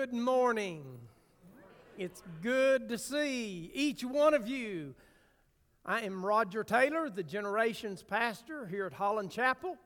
Good 0.00 0.14
morning. 0.14 0.82
It's 1.98 2.22
good 2.40 2.88
to 2.88 2.96
see 2.96 3.70
each 3.74 4.02
one 4.02 4.32
of 4.32 4.48
you. 4.48 4.94
I 5.84 6.00
am 6.00 6.24
Roger 6.24 6.64
Taylor, 6.64 7.10
the 7.10 7.22
Generations 7.22 8.02
Pastor 8.02 8.66
here 8.66 8.86
at 8.86 8.94
Holland 8.94 9.30
Chapel, 9.30 9.76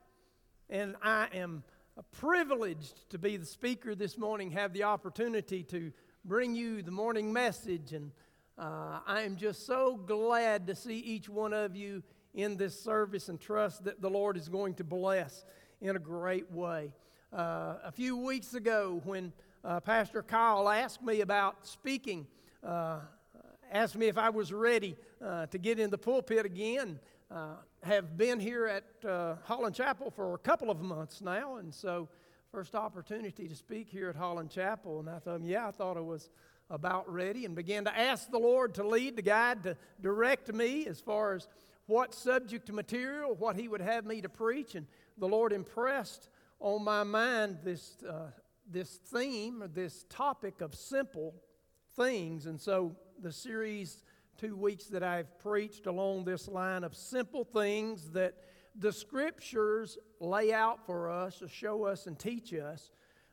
and 0.71 0.95
I 1.03 1.27
am 1.35 1.64
privileged 2.12 3.11
to 3.11 3.19
be 3.19 3.37
the 3.37 3.45
speaker 3.45 3.96
this 3.96 4.16
morning, 4.16 4.53
have 4.53 4.72
the 4.72 4.85
opportunity 4.85 5.64
to 5.64 5.90
bring 6.24 6.54
you 6.54 6.83
the 6.83 6.92
morning 6.92 7.33
message, 7.33 7.92
and 7.92 8.12
uh, 8.56 9.01
I 9.04 9.22
am 9.22 9.35
just 9.35 9.67
so 9.67 9.96
glad 9.96 10.69
to 10.69 10.76
see 10.76 11.01
each 11.01 11.28
one 11.28 11.53
of 11.53 11.74
you 11.74 12.04
in 12.35 12.56
this 12.56 12.81
service 12.81 13.28
and 13.28 13.40
trust 13.40 13.83
that 13.83 14.01
the 14.01 14.10
Lord 14.10 14.37
is 14.37 14.49
going 14.49 14.74
to 14.74 14.85
bless 14.85 15.44
in 15.81 15.96
a 15.96 15.99
great 15.99 16.52
way. 16.52 16.92
Uh, 17.33 17.78
a 17.83 17.91
few 17.91 18.16
weeks 18.16 18.55
ago, 18.55 19.02
when 19.05 19.33
uh, 19.65 19.80
Pastor 19.80 20.23
Kyle 20.23 20.69
asked 20.69 21.02
me 21.02 21.23
about 21.23 21.66
speaking, 21.66 22.27
uh, 22.62 22.98
asked 23.73 23.97
me 23.97 24.06
if 24.06 24.19
I 24.19 24.29
was 24.29 24.52
ready 24.52 24.97
uh, 25.25 25.47
to 25.47 25.59
get 25.59 25.79
in 25.79 25.91
the 25.91 25.98
pulpit 25.98 26.45
again. 26.45 27.01
Uh, 27.30 27.55
have 27.83 28.16
been 28.16 28.39
here 28.39 28.66
at 28.66 29.09
uh, 29.09 29.37
Holland 29.45 29.75
Chapel 29.75 30.11
for 30.11 30.34
a 30.34 30.39
couple 30.39 30.70
of 30.70 30.80
months 30.80 31.20
now, 31.20 31.56
and 31.56 31.75
so 31.75 32.09
first 32.53 32.75
opportunity 32.75 33.48
to 33.48 33.56
speak 33.56 33.89
here 33.89 34.09
at 34.09 34.16
Holland 34.16 34.51
Chapel, 34.51 35.01
and 35.01 35.09
I 35.09 35.19
thought, 35.19 35.42
yeah, 35.42 35.67
I 35.67 35.70
thought 35.70 35.97
I 35.97 36.01
was 36.01 36.31
about 36.70 37.11
ready, 37.11 37.45
and 37.45 37.55
began 37.55 37.84
to 37.84 37.98
ask 37.98 38.31
the 38.31 38.39
Lord 38.39 38.75
to 38.75 38.87
lead, 38.87 39.17
to 39.17 39.23
guide, 39.23 39.62
to 39.65 39.77
direct 40.01 40.53
me 40.53 40.87
as 40.87 41.01
far 41.01 41.34
as 41.34 41.48
what 41.87 42.15
subject 42.15 42.70
material, 42.70 43.34
what 43.34 43.56
He 43.56 43.69
would 43.69 43.81
have 43.81 44.05
me 44.05 44.20
to 44.20 44.28
preach, 44.28 44.75
and 44.75 44.87
the 45.19 45.28
Lord 45.28 45.53
impressed 45.53 46.28
on 46.61 46.84
my 46.84 47.03
mind 47.03 47.59
this 47.65 47.97
uh, 48.09 48.28
this 48.71 48.97
theme, 48.97 49.63
or 49.63 49.69
this 49.69 50.05
topic 50.09 50.61
of 50.61 50.75
simple 50.75 51.35
things. 51.97 52.47
And 52.47 52.61
so 52.61 52.97
the 53.21 53.33
series, 53.33 54.03
two 54.37 54.56
weeks 54.56 54.87
that 54.87 55.03
I've 55.03 55.39
preached 55.39 55.87
along 55.87 56.25
this 56.25 56.48
line 56.48 56.84
of 56.84 56.95
simple 56.95 57.45
things 57.45 58.11
that 58.11 58.34
the 58.77 58.93
scriptures 58.93 59.98
lay 60.19 60.53
out 60.53 60.84
for 60.87 61.11
us 61.11 61.39
to 61.39 61.48
show 61.48 61.84
us 61.84 62.06
and 62.06 62.19
teach 62.19 62.53
us 62.53 62.91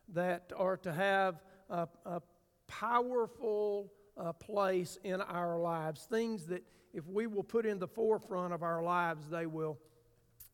that 0.08 0.52
are 0.56 0.76
to 0.78 0.92
have 0.92 1.42
a, 1.68 1.88
a 2.06 2.22
powerful 2.68 3.92
uh, 4.16 4.32
place 4.32 4.98
in 5.02 5.20
our 5.20 5.58
lives. 5.58 6.06
Things 6.08 6.46
that 6.46 6.62
if 6.92 7.06
we 7.08 7.26
will 7.26 7.42
put 7.42 7.66
in 7.66 7.78
the 7.78 7.88
forefront 7.88 8.52
of 8.52 8.62
our 8.62 8.82
lives, 8.82 9.28
they 9.28 9.46
will 9.46 9.78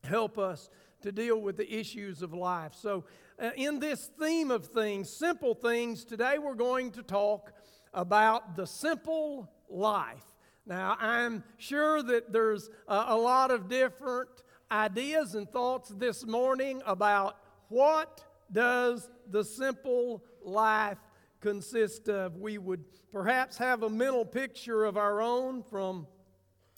help 0.03 0.37
us 0.37 0.69
to 1.01 1.11
deal 1.11 1.39
with 1.39 1.57
the 1.57 1.71
issues 1.71 2.21
of 2.21 2.33
life. 2.33 2.73
So, 2.75 3.05
uh, 3.39 3.51
in 3.55 3.79
this 3.79 4.09
theme 4.19 4.51
of 4.51 4.67
things, 4.67 5.09
simple 5.09 5.53
things, 5.55 6.03
today 6.03 6.37
we're 6.39 6.55
going 6.55 6.91
to 6.91 7.03
talk 7.03 7.53
about 7.93 8.55
the 8.55 8.67
simple 8.67 9.49
life. 9.69 10.25
Now, 10.65 10.97
I'm 10.99 11.43
sure 11.57 12.03
that 12.03 12.33
there's 12.33 12.69
a, 12.87 13.05
a 13.07 13.17
lot 13.17 13.49
of 13.51 13.69
different 13.69 14.29
ideas 14.71 15.35
and 15.35 15.49
thoughts 15.49 15.89
this 15.89 16.25
morning 16.25 16.81
about 16.85 17.37
what 17.69 18.23
does 18.51 19.09
the 19.29 19.43
simple 19.43 20.23
life 20.43 20.97
consist 21.39 22.09
of. 22.09 22.35
We 22.37 22.57
would 22.57 22.83
perhaps 23.11 23.57
have 23.57 23.83
a 23.83 23.89
mental 23.89 24.25
picture 24.25 24.85
of 24.85 24.97
our 24.97 25.21
own 25.21 25.63
from 25.63 26.07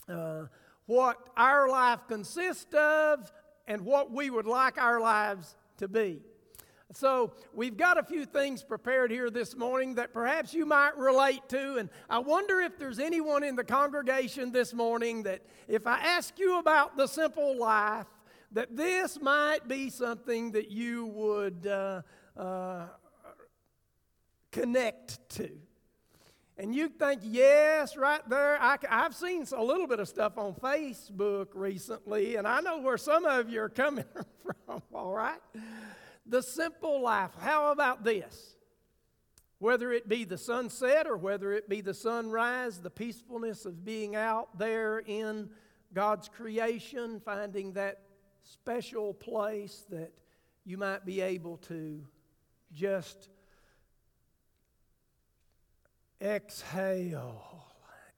uh, 0.08 0.44
what 0.86 1.18
our 1.36 1.70
life 1.70 2.02
consists 2.08 2.74
of 2.74 3.32
and 3.68 3.82
what 3.82 4.12
we 4.12 4.30
would 4.30 4.46
like 4.46 4.78
our 4.78 5.00
lives 5.00 5.56
to 5.78 5.88
be. 5.88 6.22
So, 6.94 7.32
we've 7.54 7.78
got 7.78 7.98
a 7.98 8.04
few 8.04 8.26
things 8.26 8.64
prepared 8.64 9.12
here 9.12 9.30
this 9.30 9.56
morning 9.56 9.96
that 9.96 10.14
perhaps 10.14 10.54
you 10.54 10.66
might 10.66 10.98
relate 10.98 11.48
to. 11.48 11.78
And 11.78 11.90
I 12.10 12.20
wonder 12.20 12.60
if 12.60 12.78
there's 12.78 13.00
anyone 13.00 13.46
in 13.46 13.56
the 13.56 13.64
congregation 13.64 14.52
this 14.52 14.74
morning 14.74 15.24
that, 15.24 15.42
if 15.70 15.88
I 15.88 16.00
ask 16.00 16.38
you 16.38 16.60
about 16.60 16.98
the 16.98 17.08
simple 17.08 17.58
life, 17.58 18.08
that 18.52 18.76
this 18.76 19.22
might 19.22 19.70
be 19.70 19.90
something 19.90 20.52
that 20.52 20.70
you 20.70 21.06
would 21.06 21.66
uh, 21.66 22.02
uh, 22.36 22.88
connect 24.52 25.30
to. 25.30 25.50
And 26.58 26.76
you 26.76 26.90
think, 26.90 27.22
yes, 27.24 27.98
right 27.98 28.22
there. 28.30 28.62
I, 28.62 28.78
have 28.90 29.16
seen 29.16 29.46
a 29.56 29.64
little 29.64 29.88
bit 29.88 30.00
of 30.00 30.08
stuff 30.08 30.38
on 30.38 30.54
Facebook 30.54 31.48
recently, 31.54 32.36
and 32.36 32.48
I 32.48 32.62
know 32.62 32.80
where 32.82 32.98
some 32.98 33.26
of 33.26 33.50
you 33.50 33.62
are 33.62 33.70
coming 33.70 34.06
from, 34.66 34.82
all 34.94 35.14
right? 35.14 35.40
The 36.26 36.42
simple 36.42 37.02
life. 37.02 37.32
How 37.40 37.72
about 37.72 38.04
this? 38.04 38.56
Whether 39.60 39.92
it 39.92 40.10
be 40.10 40.24
the 40.24 40.38
sunset 40.38 41.08
or 41.08 41.18
whether 41.18 41.54
it 41.54 41.70
be 41.70 41.82
the 41.82 41.94
sunrise, 41.94 42.80
the 42.80 42.90
peacefulness 42.90 43.66
of 43.66 43.86
being 43.86 44.16
out 44.16 44.58
there 44.58 45.00
in 45.00 45.50
God's 45.94 46.30
creation, 46.30 47.22
finding 47.24 47.74
that 47.74 48.02
special 48.44 49.14
place 49.14 49.86
that 49.90 50.12
you 50.66 50.78
might 50.78 51.06
be 51.06 51.22
able 51.22 51.58
to 51.58 52.04
just 52.74 53.30
exhale 56.22 57.66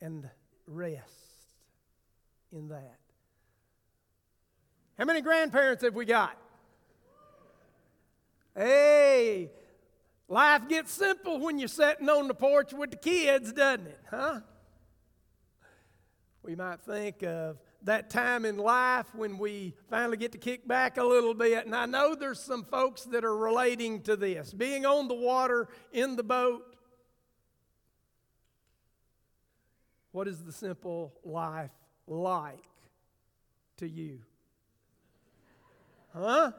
and 0.02 0.30
rest 0.68 1.47
in 2.52 2.68
that. 2.69 2.97
How 4.97 5.06
many 5.06 5.22
grandparents 5.22 5.84
have 5.84 5.96
we 5.96 6.06
got? 6.06 6.38
Hey, 8.56 9.50
life 10.28 10.68
gets 10.68 10.92
simple 10.92 11.40
when 11.40 11.58
you're 11.58 11.68
sitting 11.68 12.08
on 12.09 12.28
the 12.28 12.36
porch 12.36 12.74
with 12.74 12.92
the 12.92 12.97
kids, 12.97 13.52
doesn't 13.52 13.88
it? 13.88 14.00
Huh? 14.09 14.42
We 16.44 16.56
might 16.56 16.81
think 16.81 17.24
of 17.24 17.58
that 17.84 18.09
time 18.09 18.46
in 18.46 18.58
life 18.58 19.08
when 19.16 19.38
we 19.38 19.74
finally 19.90 20.18
get 20.18 20.31
to 20.34 20.38
kick 20.38 20.68
back 20.68 20.97
a 20.97 21.03
little 21.03 21.34
bit. 21.34 21.66
And 21.66 21.75
I 21.75 21.86
know 21.86 22.16
there's 22.16 22.40
some 22.40 22.63
folks 22.63 23.03
that 23.06 23.25
are 23.25 23.36
relating 23.36 24.02
to 24.03 24.16
this. 24.16 24.53
Being 24.53 24.86
on 24.86 25.08
the 25.08 25.16
water 25.16 25.68
in 25.92 26.16
the 26.16 26.24
boat, 26.24 26.72
What 30.13 30.28
is 30.28 30.44
the 30.44 30.51
simple 30.51 31.12
life 31.25 31.72
like 32.06 32.63
to 33.78 33.90
you? 33.90 34.19
Huh? 36.16 36.51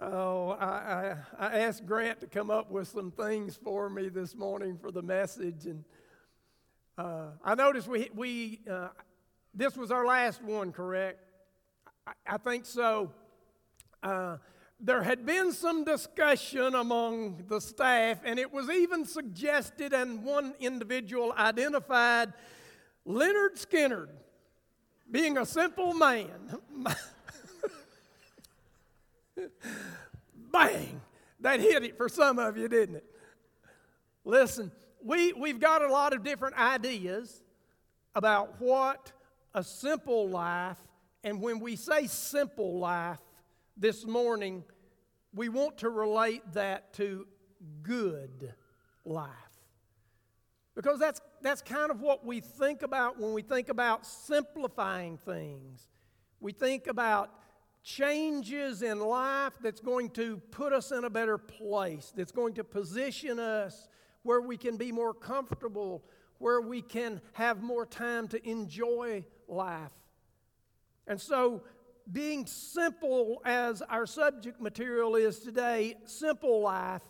oh, 0.00 0.50
I, 0.50 0.64
I, 0.64 1.16
I, 1.40 1.58
asked 1.58 1.86
Grant 1.86 2.20
to 2.20 2.28
come 2.28 2.52
up 2.52 2.70
with 2.70 2.86
some 2.86 3.10
things 3.10 3.56
for 3.56 3.90
me 3.90 4.08
this 4.08 4.36
morning 4.36 4.78
for 4.80 4.92
the 4.92 5.02
message, 5.02 5.66
and 5.66 5.84
uh, 6.96 7.30
I 7.44 7.56
noticed 7.56 7.88
we, 7.88 8.10
we 8.14 8.60
uh, 8.70 8.90
this 9.52 9.76
was 9.76 9.90
our 9.90 10.06
last 10.06 10.40
one, 10.40 10.70
correct? 10.70 11.18
I, 12.06 12.12
I 12.28 12.36
think 12.36 12.64
so. 12.64 13.10
Uh, 14.04 14.36
there 14.80 15.02
had 15.02 15.24
been 15.24 15.52
some 15.52 15.84
discussion 15.84 16.74
among 16.74 17.44
the 17.48 17.60
staff, 17.60 18.20
and 18.24 18.38
it 18.38 18.52
was 18.52 18.68
even 18.68 19.04
suggested, 19.04 19.92
and 19.92 20.22
one 20.24 20.54
individual 20.60 21.32
identified 21.36 22.32
Lynyrd 23.06 23.56
Skynyrd 23.56 24.08
being 25.10 25.38
a 25.38 25.46
simple 25.46 25.94
man. 25.94 26.58
Bang! 30.52 31.00
That 31.40 31.60
hit 31.60 31.84
it 31.84 31.96
for 31.96 32.08
some 32.08 32.38
of 32.38 32.56
you, 32.56 32.68
didn't 32.68 32.96
it? 32.96 33.04
Listen, 34.24 34.72
we, 35.02 35.32
we've 35.34 35.60
got 35.60 35.82
a 35.82 35.88
lot 35.88 36.14
of 36.14 36.24
different 36.24 36.56
ideas 36.56 37.42
about 38.14 38.60
what 38.60 39.12
a 39.54 39.62
simple 39.62 40.28
life, 40.28 40.78
and 41.22 41.40
when 41.40 41.60
we 41.60 41.76
say 41.76 42.06
simple 42.06 42.78
life, 42.78 43.18
this 43.76 44.06
morning, 44.06 44.64
we 45.34 45.48
want 45.48 45.78
to 45.78 45.90
relate 45.90 46.42
that 46.52 46.92
to 46.94 47.26
good 47.82 48.54
life. 49.04 49.30
Because 50.74 50.98
that's, 50.98 51.20
that's 51.40 51.62
kind 51.62 51.90
of 51.90 52.00
what 52.00 52.24
we 52.24 52.40
think 52.40 52.82
about 52.82 53.18
when 53.18 53.32
we 53.32 53.42
think 53.42 53.68
about 53.68 54.06
simplifying 54.06 55.16
things. 55.16 55.88
We 56.40 56.52
think 56.52 56.88
about 56.88 57.30
changes 57.84 58.82
in 58.82 58.98
life 58.98 59.52
that's 59.62 59.80
going 59.80 60.10
to 60.10 60.38
put 60.50 60.72
us 60.72 60.90
in 60.90 61.04
a 61.04 61.10
better 61.10 61.38
place, 61.38 62.12
that's 62.16 62.32
going 62.32 62.54
to 62.54 62.64
position 62.64 63.38
us 63.38 63.88
where 64.22 64.40
we 64.40 64.56
can 64.56 64.76
be 64.76 64.90
more 64.90 65.14
comfortable, 65.14 66.02
where 66.38 66.60
we 66.60 66.80
can 66.80 67.20
have 67.34 67.62
more 67.62 67.86
time 67.86 68.26
to 68.28 68.48
enjoy 68.48 69.24
life. 69.46 69.92
And 71.06 71.20
so 71.20 71.62
being 72.10 72.46
simple 72.46 73.40
as 73.44 73.82
our 73.82 74.06
subject 74.06 74.60
material 74.60 75.16
is 75.16 75.38
today, 75.38 75.96
simple 76.04 76.60
life 76.60 77.02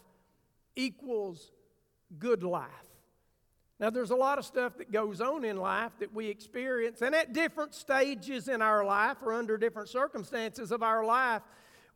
equals 0.77 1.51
good 2.19 2.43
life. 2.43 2.71
Now, 3.81 3.91
there's 3.91 4.11
a 4.11 4.17
lot 4.17 4.39
of 4.39 4.45
stuff 4.45 4.79
that 4.79 4.93
goes 4.93 5.21
on 5.21 5.45
in 5.45 5.57
life 5.57 5.93
that 5.99 6.15
we 6.15 6.29
experience, 6.29 7.03
and 7.03 7.15
at 7.15 7.33
different 7.33 7.75
stages 7.75 8.49
in 8.49 8.63
our 8.63 8.85
life 8.85 9.17
or 9.21 9.33
under 9.33 9.57
different 9.57 9.89
circumstances 9.89 10.71
of 10.71 10.83
our 10.83 11.05
life, 11.05 11.43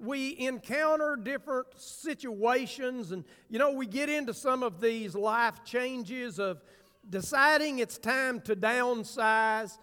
we 0.01 0.39
encounter 0.39 1.17
different 1.17 1.67
situations, 1.77 3.13
and 3.13 3.25
you 3.49 3.59
know, 3.59 3.73
we 3.73 3.87
get 3.87 4.09
into 4.09 4.35
some 4.35 4.63
of 4.63 4.81
these 4.81 5.15
life 5.15 5.65
changes 5.65 6.39
of 6.39 6.63
deciding 7.09 7.79
it's 7.79 7.99
time 7.99 8.41
to 8.43 8.55
downsize, 8.55 9.79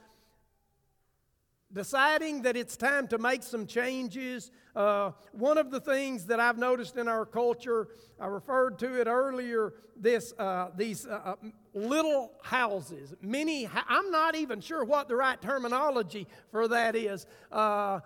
deciding 1.76 2.42
that 2.44 2.56
it's 2.56 2.78
time 2.78 3.06
to 3.10 3.18
make 3.18 3.44
some 3.44 3.68
changes. 3.68 4.50
Uh, 4.76 5.12
one 5.34 5.58
of 5.58 5.70
the 5.70 5.80
things 5.80 6.26
that 6.26 6.40
I've 6.40 6.58
noticed 6.58 6.96
in 6.96 7.10
our 7.10 7.26
culture, 7.26 7.90
I 8.20 8.28
referred 8.28 8.80
to 8.80 9.00
it 9.00 9.08
earlier, 9.08 9.74
this, 9.98 10.34
uh, 10.40 10.70
these 10.76 11.06
uh, 11.06 11.20
uh 11.24 11.36
little 11.74 12.32
houses, 12.42 13.14
many, 13.22 13.70
I'm 13.90 14.10
not 14.10 14.36
even 14.36 14.62
sure 14.62 14.86
what 14.86 15.10
the 15.10 15.18
right 15.18 15.40
terminology 15.42 16.26
for 16.50 16.70
that 16.70 16.96
is. 16.96 17.26
Uh, 17.52 18.00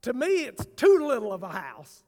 to 0.00 0.14
me, 0.14 0.44
it's 0.44 0.64
too 0.74 1.06
little 1.06 1.32
of 1.32 1.42
a 1.42 1.50
house. 1.50 2.04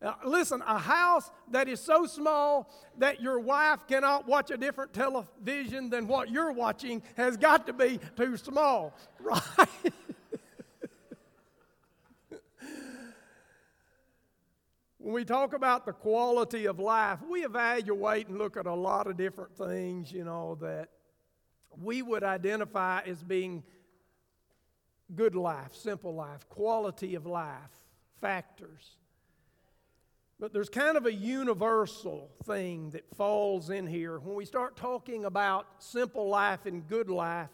Uh, 0.00 0.12
listen, 0.24 0.62
a 0.66 0.78
house 0.78 1.30
that 1.50 1.68
is 1.68 1.80
so 1.80 2.06
small 2.06 2.70
that 2.98 3.20
your 3.20 3.40
wife 3.40 3.86
cannot 3.88 4.28
watch 4.28 4.50
a 4.50 4.56
different 4.56 4.92
television 4.92 5.90
than 5.90 6.06
what 6.06 6.30
you're 6.30 6.52
watching 6.52 7.02
has 7.16 7.36
got 7.36 7.66
to 7.66 7.72
be 7.72 7.98
too 8.14 8.36
small, 8.36 8.94
right? 9.20 9.92
When 14.98 15.14
we 15.14 15.24
talk 15.24 15.54
about 15.54 15.86
the 15.86 15.92
quality 15.92 16.66
of 16.66 16.80
life, 16.80 17.20
we 17.28 17.44
evaluate 17.44 18.28
and 18.28 18.36
look 18.36 18.56
at 18.56 18.66
a 18.66 18.74
lot 18.74 19.06
of 19.06 19.16
different 19.16 19.56
things, 19.56 20.10
you 20.12 20.24
know, 20.24 20.58
that 20.60 20.88
we 21.80 22.02
would 22.02 22.24
identify 22.24 23.00
as 23.06 23.22
being 23.22 23.62
good 25.14 25.36
life, 25.36 25.74
simple 25.74 26.14
life, 26.14 26.48
quality 26.48 27.14
of 27.14 27.26
life, 27.26 27.70
factors. 28.20 28.96
But 30.40 30.52
there's 30.52 30.68
kind 30.68 30.96
of 30.96 31.06
a 31.06 31.12
universal 31.12 32.30
thing 32.44 32.90
that 32.90 33.04
falls 33.16 33.70
in 33.70 33.86
here. 33.86 34.18
When 34.18 34.36
we 34.36 34.44
start 34.44 34.76
talking 34.76 35.24
about 35.24 35.66
simple 35.78 36.28
life 36.28 36.66
and 36.66 36.86
good 36.86 37.08
life, 37.08 37.48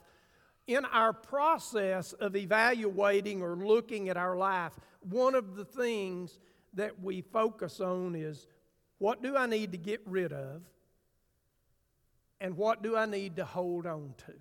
in 0.67 0.85
our 0.87 1.13
process 1.13 2.15
of 2.15 2.37
evaluating 2.37 3.43
or 3.43 3.55
looking 3.55 4.09
at 4.09 4.17
our 4.17 4.37
life, 4.37 4.73
one 5.01 5.35
of 5.35 5.57
the 5.57 5.65
things 5.65 6.39
that 6.77 7.01
we 7.03 7.21
focus 7.21 7.81
on 7.81 8.15
is 8.15 8.47
what 8.99 9.23
do 9.23 9.37
I 9.37 9.47
need 9.47 9.73
to 9.73 9.79
get 9.79 10.01
rid 10.07 10.33
of? 10.33 10.63
And 12.41 12.57
what 12.57 12.83
do 12.83 12.97
I 12.97 13.07
need 13.07 13.37
to 13.37 13.45
hold 13.45 13.87
on 13.87 14.15
to? 14.27 14.35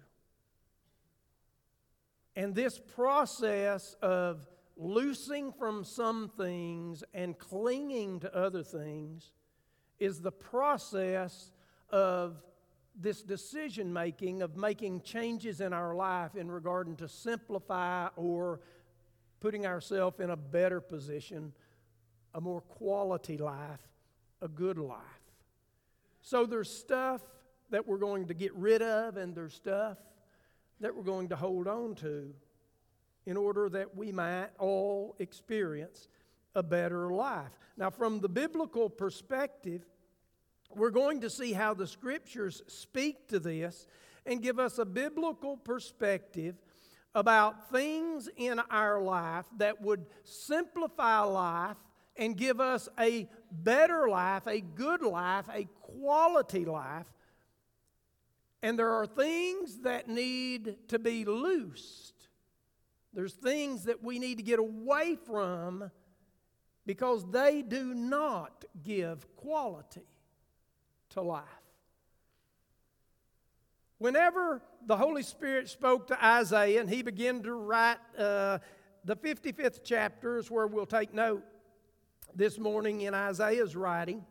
And 2.36 2.56
this 2.56 2.80
process 2.80 3.96
of 4.02 4.48
loosing 4.76 5.52
from 5.52 5.84
some 5.84 6.32
things 6.36 7.04
and 7.14 7.38
clinging 7.38 8.20
to 8.22 8.36
other 8.36 8.64
things 8.64 9.32
is 10.00 10.20
the 10.20 10.32
process 10.32 11.52
of 11.90 12.42
this 12.96 13.22
decision 13.22 13.92
making, 13.92 14.42
of 14.42 14.56
making 14.56 15.02
changes 15.02 15.62
in 15.62 15.74
our 15.74 15.96
life 15.96 16.36
in 16.36 16.52
regard 16.52 16.98
to 16.98 17.08
simplify 17.08 18.08
or 18.16 18.60
putting 19.40 19.66
ourselves 19.66 20.20
in 20.20 20.30
a 20.30 20.38
better 20.38 20.80
position, 20.80 21.54
a 22.34 22.42
more 22.42 22.62
quality 22.62 23.38
life, 23.38 23.82
a 24.42 24.48
good 24.48 24.78
life. 24.78 25.00
So 26.22 26.46
there's 26.46 26.70
stuff 26.70 27.22
that 27.70 27.88
we're 27.88 27.98
going 27.98 28.28
to 28.28 28.34
get 28.34 28.54
rid 28.56 28.82
of, 28.82 29.18
and 29.18 29.36
there's 29.36 29.54
stuff 29.54 29.98
that 30.80 30.96
we're 30.96 31.04
going 31.04 31.30
to 31.30 31.36
hold 31.36 31.68
on 31.68 31.96
to 31.96 32.34
in 33.26 33.38
order 33.38 33.70
that 33.70 33.96
we 33.96 34.12
might 34.12 34.50
all 34.60 35.16
experience 35.20 36.08
a 36.56 36.64
better 36.64 37.12
life. 37.12 37.52
Now, 37.78 37.90
from 37.90 38.20
the 38.20 38.30
biblical 38.30 38.90
perspective, 38.90 39.86
we're 40.76 40.92
going 40.92 41.22
to 41.22 41.30
see 41.30 41.54
how 41.54 41.74
the 41.74 41.88
scriptures 41.88 42.62
speak 42.68 43.28
to 43.30 43.40
this 43.40 43.88
and 44.26 44.42
give 44.42 44.60
us 44.60 44.78
a 44.78 44.86
biblical 44.86 45.58
perspective 45.58 46.56
about 47.16 47.70
things 47.70 48.30
in 48.38 48.60
our 48.72 49.02
life 49.02 49.46
that 49.58 49.82
would 49.82 50.06
simplify 50.24 51.20
life 51.20 51.78
and 52.16 52.38
give 52.38 52.60
us 52.60 52.90
a 53.00 53.28
better 53.52 54.08
life, 54.08 54.48
a 54.48 54.62
good 54.62 55.02
life, 55.02 55.46
a 55.52 55.68
quality 55.82 56.66
life. 56.66 57.08
And 58.62 58.78
there 58.78 58.92
are 58.92 59.06
things 59.06 59.80
that 59.80 60.08
need 60.08 60.78
to 60.90 61.00
be 61.00 61.26
loosed. 61.26 62.14
there's 63.14 63.34
things 63.34 63.84
that 63.84 64.04
we 64.04 64.18
need 64.18 64.38
to 64.38 64.44
get 64.44 64.58
away 64.58 65.16
from 65.16 65.92
because 66.86 67.30
they 67.30 67.62
do 67.62 67.94
not 67.94 68.66
give 68.84 69.36
quality 69.36 70.08
to 71.10 71.22
life. 71.22 71.44
Whenever 74.00 74.62
the 74.86 74.98
Holy 74.98 75.24
Spirit 75.24 75.70
spoke 75.70 76.08
to 76.08 76.26
Isaiah 76.26 76.82
and 76.82 76.90
he 76.90 77.04
began 77.04 77.42
to 77.44 77.54
write 77.54 78.00
uh, 78.18 78.58
the 79.06 79.16
55th 79.16 79.82
chapter, 79.84 80.38
is 80.38 80.50
where 80.50 80.68
we'll 80.68 80.86
take 80.86 81.14
note 81.14 81.44
this 82.36 82.58
morning 82.58 83.02
in 83.02 83.14
Isaiah's 83.14 83.76
writing. 83.76 84.26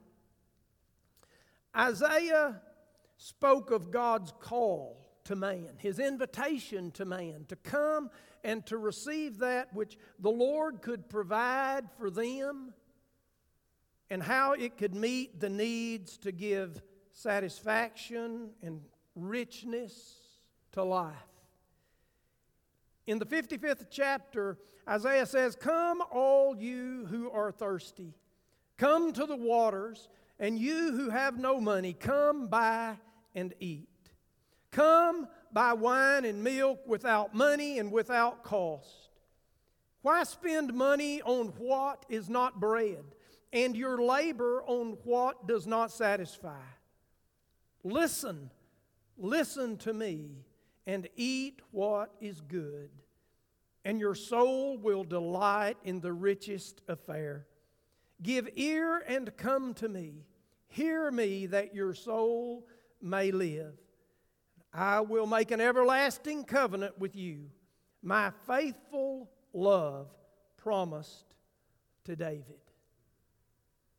Isaiah 1.76 2.60
spoke 3.16 3.70
of 3.70 3.90
God's 3.90 4.32
call 4.40 5.06
to 5.24 5.36
man, 5.36 5.70
his 5.78 5.98
invitation 5.98 6.90
to 6.92 7.04
man 7.04 7.44
to 7.48 7.56
come 7.56 8.10
and 8.44 8.66
to 8.66 8.76
receive 8.76 9.38
that 9.38 9.72
which 9.72 9.98
the 10.18 10.30
Lord 10.30 10.82
could 10.82 11.08
provide 11.08 11.84
for 11.98 12.10
them 12.10 12.74
and 14.10 14.22
how 14.22 14.52
it 14.52 14.76
could 14.76 14.94
meet 14.94 15.40
the 15.40 15.48
needs 15.48 16.18
to 16.18 16.32
give 16.32 16.82
satisfaction 17.12 18.50
and 18.62 18.80
richness 19.14 20.18
to 20.72 20.82
life. 20.82 21.14
In 23.06 23.18
the 23.18 23.26
55th 23.26 23.86
chapter, 23.90 24.58
Isaiah 24.88 25.26
says, 25.26 25.56
Come, 25.56 26.02
all 26.10 26.56
you 26.56 27.06
who 27.06 27.30
are 27.30 27.50
thirsty, 27.50 28.14
come 28.76 29.12
to 29.12 29.26
the 29.26 29.36
waters, 29.36 30.08
and 30.38 30.58
you 30.58 30.92
who 30.92 31.10
have 31.10 31.38
no 31.38 31.60
money, 31.60 31.92
come 31.92 32.46
buy 32.46 32.96
and 33.34 33.54
eat. 33.60 33.88
Come, 34.70 35.28
buy 35.52 35.72
wine 35.72 36.24
and 36.24 36.42
milk 36.42 36.80
without 36.86 37.34
money 37.34 37.78
and 37.78 37.92
without 37.92 38.42
cost. 38.42 39.10
Why 40.02 40.24
spend 40.24 40.74
money 40.74 41.22
on 41.22 41.48
what 41.58 42.04
is 42.08 42.28
not 42.28 42.58
bread, 42.58 43.04
and 43.52 43.76
your 43.76 44.02
labor 44.02 44.62
on 44.66 44.96
what 45.04 45.46
does 45.46 45.66
not 45.66 45.92
satisfy? 45.92 46.62
Listen, 47.84 48.50
listen 49.16 49.76
to 49.78 49.92
me, 49.92 50.30
and 50.86 51.08
eat 51.16 51.60
what 51.70 52.12
is 52.20 52.40
good, 52.40 52.90
and 53.84 54.00
your 54.00 54.14
soul 54.14 54.76
will 54.78 55.04
delight 55.04 55.76
in 55.84 56.00
the 56.00 56.12
richest 56.12 56.82
affair. 56.88 57.46
Give 58.22 58.48
ear 58.54 59.02
and 59.06 59.36
come 59.36 59.74
to 59.74 59.88
me. 59.88 60.24
Hear 60.68 61.10
me 61.10 61.46
that 61.46 61.74
your 61.74 61.94
soul 61.94 62.66
may 63.00 63.30
live. 63.30 63.74
I 64.72 65.00
will 65.00 65.26
make 65.26 65.50
an 65.50 65.60
everlasting 65.60 66.44
covenant 66.44 66.98
with 66.98 67.14
you, 67.14 67.50
my 68.02 68.32
faithful 68.46 69.30
love 69.52 70.08
promised 70.56 71.26
to 72.04 72.16
David. 72.16 72.60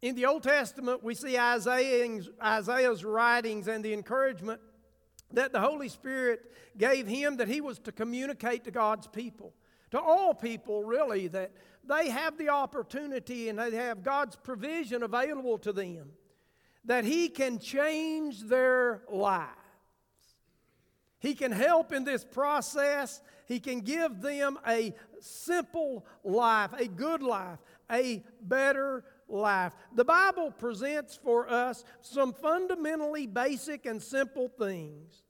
In 0.02 0.16
the 0.16 0.26
Old 0.26 0.44
Testament, 0.44 1.04
we 1.04 1.16
see 1.16 1.38
Isaiah's, 1.38 2.30
Isaiah's 2.44 3.06
writings 3.06 3.68
and 3.68 3.86
the 3.86 3.94
encouragement 3.94 4.60
that 5.34 5.52
the 5.52 5.60
Holy 5.60 5.90
Spirit 5.90 6.52
gave 6.78 7.08
him 7.08 7.38
that 7.38 7.48
he 7.48 7.62
was 7.62 7.80
to 7.80 7.92
communicate 7.92 8.64
to 8.64 8.72
God's 8.72 9.08
people, 9.08 9.54
to 9.92 10.00
all 10.00 10.34
people, 10.34 10.84
really, 10.84 11.28
that 11.28 11.52
they 11.86 12.10
have 12.10 12.38
the 12.38 12.50
opportunity 12.50 13.50
and 13.50 13.60
they 13.60 13.72
have 13.72 14.04
God's 14.04 14.36
provision 14.36 15.04
available 15.04 15.58
to 15.60 15.74
them, 15.74 16.12
that 16.86 17.04
He 17.04 17.30
can 17.30 17.60
change 17.60 18.42
their 18.42 19.04
lives. 19.10 19.50
He 21.20 21.36
can 21.36 21.52
help 21.52 21.94
in 21.94 22.04
this 22.04 22.26
process. 22.26 23.22
He 23.46 23.60
can 23.60 23.80
give 23.80 24.22
them 24.22 24.58
a 24.68 24.94
simple 25.20 26.06
life, 26.24 26.72
a 26.78 26.88
good 26.88 27.24
life, 27.24 27.60
a 27.90 28.24
better 28.42 29.06
life. 29.30 29.74
The 29.96 30.06
Bible 30.06 30.52
presents 30.52 31.16
for 31.16 31.50
us 31.50 31.84
some 32.02 32.34
fundamentally 32.34 33.28
basic 33.28 33.86
and 33.86 34.02
simple 34.02 34.50
things 34.50 35.23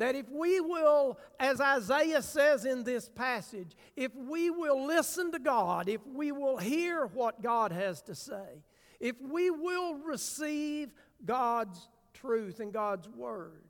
that 0.00 0.16
if 0.16 0.30
we 0.30 0.60
will, 0.60 1.18
as 1.38 1.60
Isaiah 1.60 2.22
says 2.22 2.64
in 2.64 2.84
this 2.84 3.10
passage, 3.10 3.76
if 3.96 4.10
we 4.14 4.48
will 4.48 4.86
listen 4.86 5.30
to 5.32 5.38
God, 5.38 5.90
if 5.90 6.00
we 6.06 6.32
will 6.32 6.56
hear 6.56 7.04
what 7.04 7.42
God 7.42 7.70
has 7.70 8.00
to 8.02 8.14
say, 8.14 8.64
if 8.98 9.16
we 9.20 9.50
will 9.50 9.96
receive 9.96 10.88
God's 11.26 11.86
truth 12.14 12.60
and 12.60 12.72
God's 12.72 13.10
word, 13.10 13.62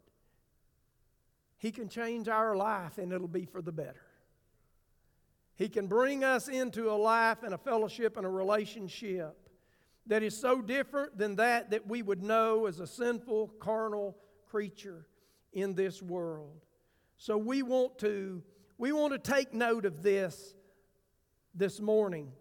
he 1.59 1.73
can 1.73 1.89
change 1.89 2.29
our 2.29 2.55
life 2.55 2.99
and 2.99 3.13
it'll 3.13 3.27
be 3.27 3.45
for 3.45 3.61
the 3.61 3.73
better. 3.73 4.07
He 5.57 5.69
can 5.69 5.89
bring 5.89 6.23
us 6.23 6.47
into 6.47 6.93
a 6.93 6.95
life 6.95 7.43
and 7.43 7.55
a 7.55 7.59
fellowship 7.59 8.17
and 8.17 8.25
a 8.25 8.31
relationship 8.31 9.37
that 10.07 10.23
is 10.23 10.37
so 10.37 10.63
different 10.63 11.19
than 11.19 11.35
that 11.37 11.73
that 11.73 11.89
we 11.89 12.03
would 12.03 12.23
know 12.23 12.67
as 12.67 12.79
a 12.79 12.87
sinful, 12.87 13.49
carnal 13.59 14.17
creature 14.49 15.07
in 15.53 15.75
this 15.75 16.03
world. 16.03 16.61
So 17.17 17.37
we 17.37 17.63
want 17.63 17.99
to 17.99 18.43
we 18.79 18.93
want 18.93 19.13
to 19.13 19.19
take 19.19 19.53
note 19.53 19.85
of 19.85 20.03
this 20.03 20.55
this 21.55 21.81
morning. 21.81 22.33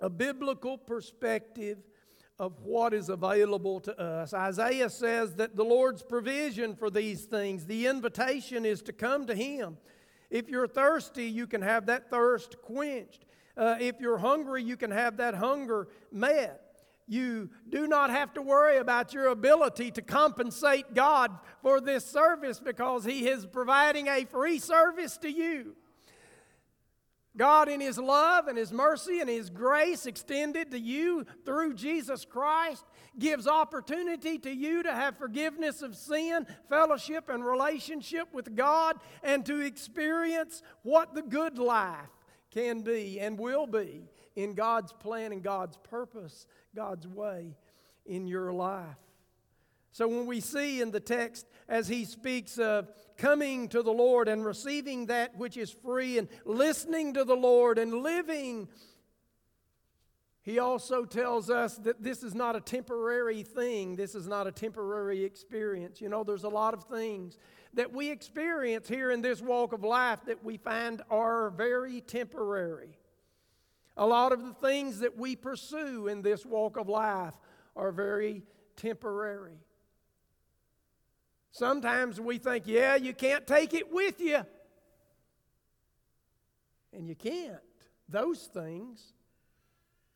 A 0.00 0.10
biblical 0.10 0.76
perspective 0.76 1.78
of 2.38 2.60
what 2.60 2.92
is 2.92 3.08
available 3.08 3.80
to 3.80 3.98
us. 3.98 4.34
Isaiah 4.34 4.90
says 4.90 5.36
that 5.36 5.56
the 5.56 5.64
Lord's 5.64 6.02
provision 6.02 6.76
for 6.76 6.90
these 6.90 7.24
things, 7.24 7.64
the 7.64 7.86
invitation 7.86 8.66
is 8.66 8.82
to 8.82 8.92
come 8.92 9.26
to 9.26 9.34
Him. 9.34 9.78
If 10.28 10.50
you're 10.50 10.68
thirsty, 10.68 11.24
you 11.24 11.46
can 11.46 11.62
have 11.62 11.86
that 11.86 12.10
thirst 12.10 12.60
quenched. 12.60 13.24
Uh, 13.56 13.76
if 13.80 14.00
you're 14.00 14.18
hungry, 14.18 14.62
you 14.62 14.76
can 14.76 14.90
have 14.90 15.16
that 15.16 15.34
hunger 15.34 15.88
met. 16.12 16.65
You 17.08 17.50
do 17.68 17.86
not 17.86 18.10
have 18.10 18.34
to 18.34 18.42
worry 18.42 18.78
about 18.78 19.14
your 19.14 19.28
ability 19.28 19.92
to 19.92 20.02
compensate 20.02 20.92
God 20.92 21.30
for 21.62 21.80
this 21.80 22.04
service 22.04 22.58
because 22.58 23.04
He 23.04 23.28
is 23.28 23.46
providing 23.46 24.08
a 24.08 24.24
free 24.24 24.58
service 24.58 25.16
to 25.18 25.30
you. 25.30 25.76
God, 27.36 27.68
in 27.68 27.80
His 27.80 27.98
love 27.98 28.48
and 28.48 28.56
His 28.56 28.72
mercy 28.72 29.20
and 29.20 29.28
His 29.28 29.50
grace 29.50 30.06
extended 30.06 30.70
to 30.70 30.80
you 30.80 31.26
through 31.44 31.74
Jesus 31.74 32.24
Christ, 32.24 32.84
gives 33.18 33.46
opportunity 33.46 34.38
to 34.38 34.50
you 34.50 34.82
to 34.82 34.92
have 34.92 35.18
forgiveness 35.18 35.82
of 35.82 35.94
sin, 35.94 36.46
fellowship, 36.68 37.28
and 37.28 37.44
relationship 37.44 38.32
with 38.32 38.56
God, 38.56 38.96
and 39.22 39.44
to 39.46 39.60
experience 39.60 40.62
what 40.82 41.14
the 41.14 41.22
good 41.22 41.58
life 41.58 42.08
can 42.50 42.80
be 42.80 43.20
and 43.20 43.38
will 43.38 43.66
be 43.66 44.08
in 44.34 44.54
God's 44.54 44.92
plan 44.92 45.32
and 45.32 45.42
God's 45.42 45.78
purpose, 45.78 46.46
God's 46.76 47.08
way 47.08 47.56
in 48.04 48.28
your 48.28 48.52
life. 48.52 48.84
So 49.92 50.06
when 50.06 50.26
we 50.26 50.40
see 50.40 50.82
in 50.82 50.90
the 50.90 51.00
text, 51.00 51.46
as 51.70 51.88
he 51.88 52.04
speaks 52.04 52.58
of 52.58 52.90
coming 53.16 53.68
to 53.70 53.82
the 53.82 53.92
Lord 53.92 54.28
and 54.28 54.44
receiving 54.44 55.06
that 55.06 55.38
which 55.38 55.56
is 55.56 55.70
free 55.70 56.18
and 56.18 56.28
listening 56.44 57.14
to 57.14 57.24
the 57.24 57.34
Lord 57.34 57.78
and 57.78 58.02
living, 58.02 58.68
he 60.42 60.58
also 60.58 61.06
tells 61.06 61.48
us 61.48 61.76
that 61.78 62.02
this 62.02 62.22
is 62.22 62.34
not 62.34 62.56
a 62.56 62.60
temporary 62.60 63.42
thing. 63.42 63.96
This 63.96 64.14
is 64.14 64.28
not 64.28 64.46
a 64.46 64.52
temporary 64.52 65.24
experience. 65.24 66.02
You 66.02 66.10
know, 66.10 66.24
there's 66.24 66.44
a 66.44 66.48
lot 66.50 66.74
of 66.74 66.84
things 66.84 67.38
that 67.72 67.90
we 67.90 68.10
experience 68.10 68.86
here 68.86 69.10
in 69.10 69.22
this 69.22 69.40
walk 69.40 69.72
of 69.72 69.82
life 69.82 70.20
that 70.26 70.44
we 70.44 70.58
find 70.58 71.00
are 71.10 71.48
very 71.50 72.02
temporary. 72.02 72.95
A 73.96 74.06
lot 74.06 74.32
of 74.32 74.44
the 74.44 74.52
things 74.52 74.98
that 75.00 75.16
we 75.16 75.36
pursue 75.36 76.08
in 76.08 76.22
this 76.22 76.44
walk 76.44 76.76
of 76.76 76.88
life 76.88 77.34
are 77.74 77.92
very 77.92 78.42
temporary. 78.76 79.58
Sometimes 81.50 82.20
we 82.20 82.36
think, 82.36 82.64
yeah, 82.66 82.96
you 82.96 83.14
can't 83.14 83.46
take 83.46 83.72
it 83.72 83.90
with 83.90 84.20
you. 84.20 84.44
And 86.92 87.08
you 87.08 87.14
can't, 87.14 87.60
those 88.08 88.50
things. 88.52 89.14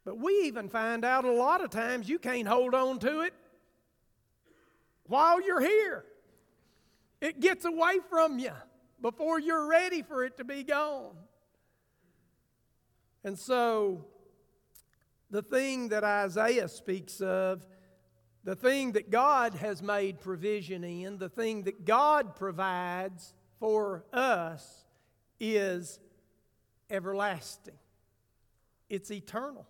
But 0.04 0.18
we 0.18 0.42
even 0.44 0.68
find 0.68 1.04
out 1.04 1.24
a 1.24 1.32
lot 1.32 1.62
of 1.62 1.70
times 1.70 2.08
you 2.08 2.18
can't 2.18 2.48
hold 2.48 2.74
on 2.74 2.98
to 3.00 3.20
it 3.20 3.34
while 5.06 5.40
you're 5.40 5.60
here. 5.60 6.04
It 7.20 7.40
gets 7.40 7.64
away 7.64 7.98
from 8.08 8.38
you 8.38 8.52
before 9.00 9.38
you're 9.38 9.66
ready 9.66 10.02
for 10.02 10.24
it 10.24 10.36
to 10.38 10.44
be 10.44 10.62
gone. 10.62 11.16
And 13.24 13.38
so, 13.38 14.06
the 15.30 15.42
thing 15.42 15.88
that 15.90 16.04
Isaiah 16.04 16.68
speaks 16.68 17.20
of, 17.20 17.66
the 18.44 18.56
thing 18.56 18.92
that 18.92 19.10
God 19.10 19.54
has 19.54 19.82
made 19.82 20.20
provision 20.20 20.82
in, 20.84 21.18
the 21.18 21.28
thing 21.28 21.64
that 21.64 21.84
God 21.84 22.34
provides 22.34 23.34
for 23.58 24.04
us 24.12 24.84
is 25.38 26.00
everlasting. 26.88 27.78
It's 28.88 29.10
eternal. 29.10 29.66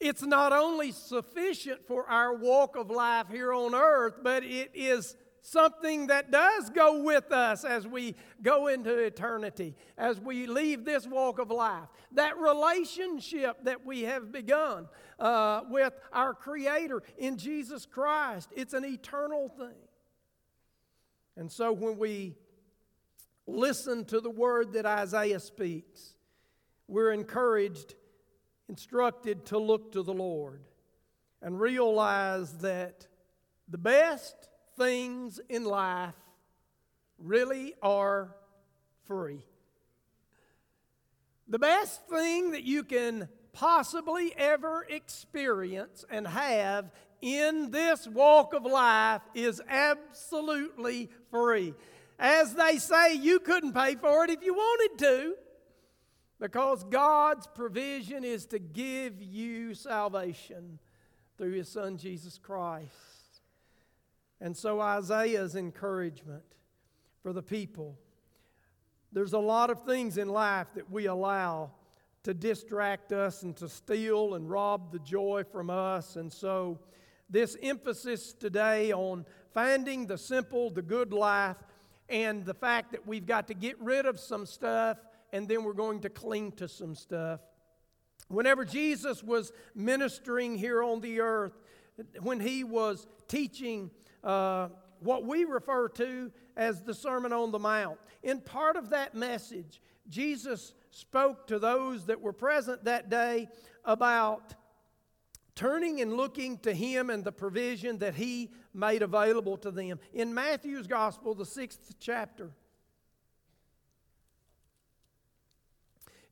It's 0.00 0.22
not 0.22 0.52
only 0.52 0.92
sufficient 0.92 1.86
for 1.86 2.08
our 2.08 2.34
walk 2.34 2.76
of 2.76 2.90
life 2.90 3.26
here 3.30 3.52
on 3.52 3.74
earth, 3.74 4.20
but 4.22 4.44
it 4.44 4.70
is 4.74 5.16
something 5.42 6.08
that 6.08 6.30
does 6.30 6.70
go 6.70 7.02
with 7.02 7.32
us 7.32 7.64
as 7.64 7.86
we 7.86 8.14
go 8.42 8.66
into 8.68 8.96
eternity, 8.98 9.74
as 9.96 10.20
we 10.20 10.46
leave 10.46 10.84
this 10.84 11.06
walk 11.06 11.38
of 11.38 11.50
life. 11.50 11.88
That 12.12 12.38
relationship 12.38 13.64
that 13.64 13.84
we 13.84 14.02
have 14.02 14.32
begun 14.32 14.88
uh, 15.18 15.62
with 15.68 15.92
our 16.12 16.34
Creator 16.34 17.02
in 17.16 17.36
Jesus 17.36 17.86
Christ, 17.86 18.50
it's 18.56 18.74
an 18.74 18.84
eternal 18.84 19.48
thing. 19.48 19.76
And 21.36 21.50
so 21.50 21.72
when 21.72 21.98
we 21.98 22.34
listen 23.46 24.04
to 24.06 24.20
the 24.20 24.30
word 24.30 24.72
that 24.72 24.84
Isaiah 24.84 25.40
speaks, 25.40 26.14
we're 26.88 27.12
encouraged, 27.12 27.94
instructed 28.68 29.46
to 29.46 29.58
look 29.58 29.92
to 29.92 30.02
the 30.02 30.12
Lord 30.12 30.62
and 31.40 31.60
realize 31.60 32.52
that 32.58 33.06
the 33.68 33.78
best 33.78 34.47
things 34.78 35.40
in 35.48 35.64
life 35.64 36.14
really 37.18 37.74
are 37.82 38.34
free. 39.06 39.44
The 41.48 41.58
best 41.58 42.06
thing 42.08 42.52
that 42.52 42.64
you 42.64 42.84
can 42.84 43.28
possibly 43.52 44.32
ever 44.36 44.86
experience 44.88 46.04
and 46.10 46.26
have 46.26 46.92
in 47.20 47.70
this 47.70 48.06
walk 48.06 48.54
of 48.54 48.64
life 48.64 49.22
is 49.34 49.60
absolutely 49.68 51.10
free. 51.30 51.74
As 52.18 52.54
they 52.54 52.78
say, 52.78 53.14
you 53.14 53.40
couldn't 53.40 53.72
pay 53.72 53.96
for 53.96 54.24
it 54.24 54.30
if 54.30 54.42
you 54.42 54.54
wanted 54.54 54.98
to, 54.98 55.34
because 56.38 56.84
God's 56.84 57.46
provision 57.48 58.24
is 58.24 58.46
to 58.46 58.58
give 58.58 59.20
you 59.20 59.74
salvation 59.74 60.78
through 61.36 61.52
His 61.52 61.68
Son 61.68 61.96
Jesus 61.96 62.38
Christ. 62.38 63.17
And 64.40 64.56
so 64.56 64.80
Isaiah's 64.80 65.56
encouragement 65.56 66.44
for 67.22 67.32
the 67.32 67.42
people. 67.42 67.98
There's 69.12 69.32
a 69.32 69.38
lot 69.38 69.70
of 69.70 69.84
things 69.84 70.18
in 70.18 70.28
life 70.28 70.68
that 70.74 70.90
we 70.90 71.06
allow 71.06 71.72
to 72.24 72.34
distract 72.34 73.12
us 73.12 73.42
and 73.42 73.56
to 73.56 73.68
steal 73.68 74.34
and 74.34 74.50
rob 74.50 74.92
the 74.92 74.98
joy 74.98 75.44
from 75.50 75.70
us. 75.70 76.16
And 76.16 76.32
so, 76.32 76.78
this 77.30 77.56
emphasis 77.62 78.32
today 78.32 78.92
on 78.92 79.26
finding 79.52 80.06
the 80.06 80.16
simple, 80.16 80.70
the 80.70 80.82
good 80.82 81.12
life, 81.12 81.56
and 82.08 82.44
the 82.44 82.54
fact 82.54 82.92
that 82.92 83.06
we've 83.06 83.26
got 83.26 83.48
to 83.48 83.54
get 83.54 83.78
rid 83.80 84.06
of 84.06 84.18
some 84.18 84.46
stuff 84.46 84.98
and 85.32 85.46
then 85.46 85.62
we're 85.62 85.74
going 85.74 86.00
to 86.00 86.08
cling 86.08 86.52
to 86.52 86.68
some 86.68 86.94
stuff. 86.94 87.40
Whenever 88.28 88.64
Jesus 88.64 89.22
was 89.22 89.52
ministering 89.74 90.56
here 90.56 90.82
on 90.82 91.00
the 91.00 91.20
earth, 91.20 91.52
when 92.20 92.40
he 92.40 92.64
was 92.64 93.06
teaching 93.26 93.90
uh, 94.24 94.68
what 95.00 95.24
we 95.24 95.44
refer 95.44 95.88
to 95.88 96.32
as 96.56 96.82
the 96.82 96.94
Sermon 96.94 97.32
on 97.32 97.50
the 97.50 97.58
Mount. 97.58 97.98
In 98.22 98.40
part 98.40 98.76
of 98.76 98.90
that 98.90 99.14
message, 99.14 99.80
Jesus 100.08 100.74
spoke 100.90 101.46
to 101.48 101.58
those 101.58 102.06
that 102.06 102.20
were 102.20 102.32
present 102.32 102.84
that 102.84 103.10
day 103.10 103.48
about 103.84 104.54
turning 105.54 106.00
and 106.00 106.14
looking 106.14 106.58
to 106.58 106.72
Him 106.72 107.10
and 107.10 107.24
the 107.24 107.32
provision 107.32 107.98
that 107.98 108.14
He 108.14 108.50
made 108.72 109.02
available 109.02 109.56
to 109.58 109.70
them. 109.70 109.98
In 110.12 110.34
Matthew's 110.34 110.86
Gospel, 110.86 111.34
the 111.34 111.46
sixth 111.46 111.94
chapter, 112.00 112.50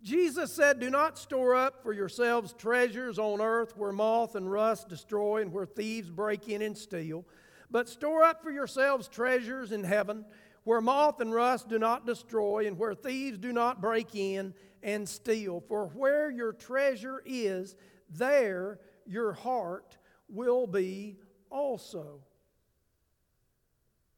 Jesus 0.03 0.53
said, 0.53 0.79
Do 0.79 0.91
not 0.91 1.19
store 1.19 1.57
up 1.57 1.83
for 1.83 1.93
yourselves 1.93 2.53
treasures 2.53 3.19
on 3.19 3.41
earth 3.41 3.77
where 3.77 3.91
moth 3.91 4.37
and 4.37 4.51
rust 4.51 4.89
destroy 4.89 5.43
and 5.43 5.53
where 5.53 5.67
thieves 5.67 6.11
break 6.11 6.49
in 6.49 6.63
and 6.63 6.79
steal 6.79 7.25
but 7.71 7.89
store 7.89 8.23
up 8.23 8.43
for 8.43 8.51
yourselves 8.51 9.09
treasures 9.09 9.73
in 9.73 9.85
heaven, 9.85 10.25
where 10.65 10.81
moth 10.81 11.21
and 11.21 11.33
rust 11.35 11.69
do 11.69 11.79
not 11.79 12.07
destroy, 12.07 12.67
and 12.67 12.79
where 12.79 12.95
thieves 12.95 13.39
do 13.39 13.53
not 13.53 13.81
break 13.81 14.15
in 14.15 14.55
and 14.83 15.09
steal. 15.09 15.61
For 15.69 15.87
where 15.89 16.31
your 16.31 16.53
treasure 16.53 17.23
is, 17.25 17.77
there 18.11 18.81
your 19.07 19.33
heart 19.33 19.97
will 20.29 20.67
be 20.67 21.19
also. 21.51 22.21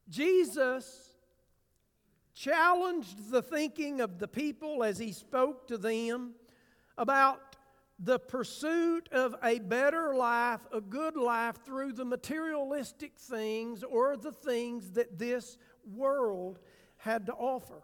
Jesus 0.09 1.13
challenged 2.33 3.29
the 3.29 3.41
thinking 3.41 4.01
of 4.01 4.17
the 4.17 4.27
people 4.27 4.83
as 4.83 4.97
he 4.97 5.11
spoke 5.11 5.67
to 5.67 5.77
them 5.77 6.31
about 6.97 7.48
the 8.01 8.17
pursuit 8.17 9.09
of 9.11 9.35
a 9.43 9.59
better 9.59 10.15
life, 10.15 10.61
a 10.71 10.79
good 10.79 11.17
life, 11.17 11.57
through 11.65 11.91
the 11.93 12.05
materialistic 12.05 13.17
things 13.17 13.83
or 13.83 14.15
the 14.15 14.31
things 14.31 14.91
that 14.91 15.19
this 15.19 15.57
world 15.93 16.59
had 16.97 17.25
to 17.25 17.33
offer. 17.33 17.83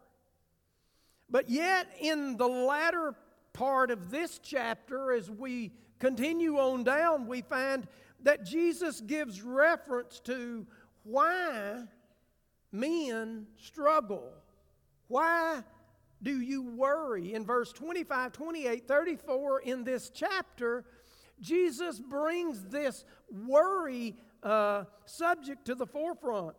But 1.30 1.50
yet, 1.50 1.88
in 2.00 2.38
the 2.38 2.48
latter 2.48 3.14
part 3.52 3.92
of 3.92 4.10
this 4.10 4.40
chapter, 4.42 5.12
as 5.12 5.30
we 5.30 5.72
continue 6.00 6.58
on 6.58 6.84
down, 6.84 7.28
we 7.28 7.42
find 7.42 7.88
that 8.24 8.46
Jesus 8.46 9.02
gives 9.02 9.42
reference 9.42 10.20
to 10.22 10.66
why 11.04 11.84
men 12.72 13.48
struggle. 13.58 14.32
Why 15.08 15.64
do 16.26 16.42
you 16.42 16.64
worry? 16.64 17.36
In 17.36 17.46
verse 17.46 17.72
25, 17.72 18.32
28, 18.32 18.88
34 18.88 19.60
in 19.62 19.84
this 19.84 20.10
chapter, 20.10 20.84
Jesus 21.40 22.00
brings 22.00 22.64
this 22.66 23.06
worry 23.48 24.16
uh, 24.42 24.86
subject 25.06 25.66
to 25.66 25.76
the 25.76 25.86
forefront 25.86 26.56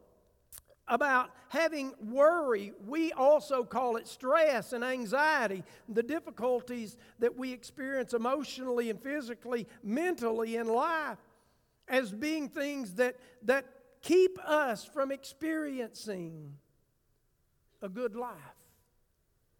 about 0.86 1.30
having 1.48 1.92
worry. 2.00 2.72
We 2.86 3.10
also 3.12 3.64
call 3.64 3.96
it 3.96 4.06
stress 4.06 4.72
and 4.72 4.84
anxiety, 4.84 5.64
the 5.88 6.02
difficulties 6.04 6.96
that 7.18 7.36
we 7.36 7.52
experience 7.52 8.14
emotionally 8.14 8.88
and 8.88 9.02
physically, 9.02 9.66
mentally 9.82 10.54
in 10.54 10.68
life, 10.68 11.18
as 11.88 12.12
being 12.12 12.48
things 12.48 12.94
that, 12.94 13.16
that 13.42 13.66
keep 14.00 14.38
us 14.48 14.84
from 14.84 15.10
experiencing 15.10 16.54
a 17.82 17.88
good 17.88 18.14
life, 18.14 18.36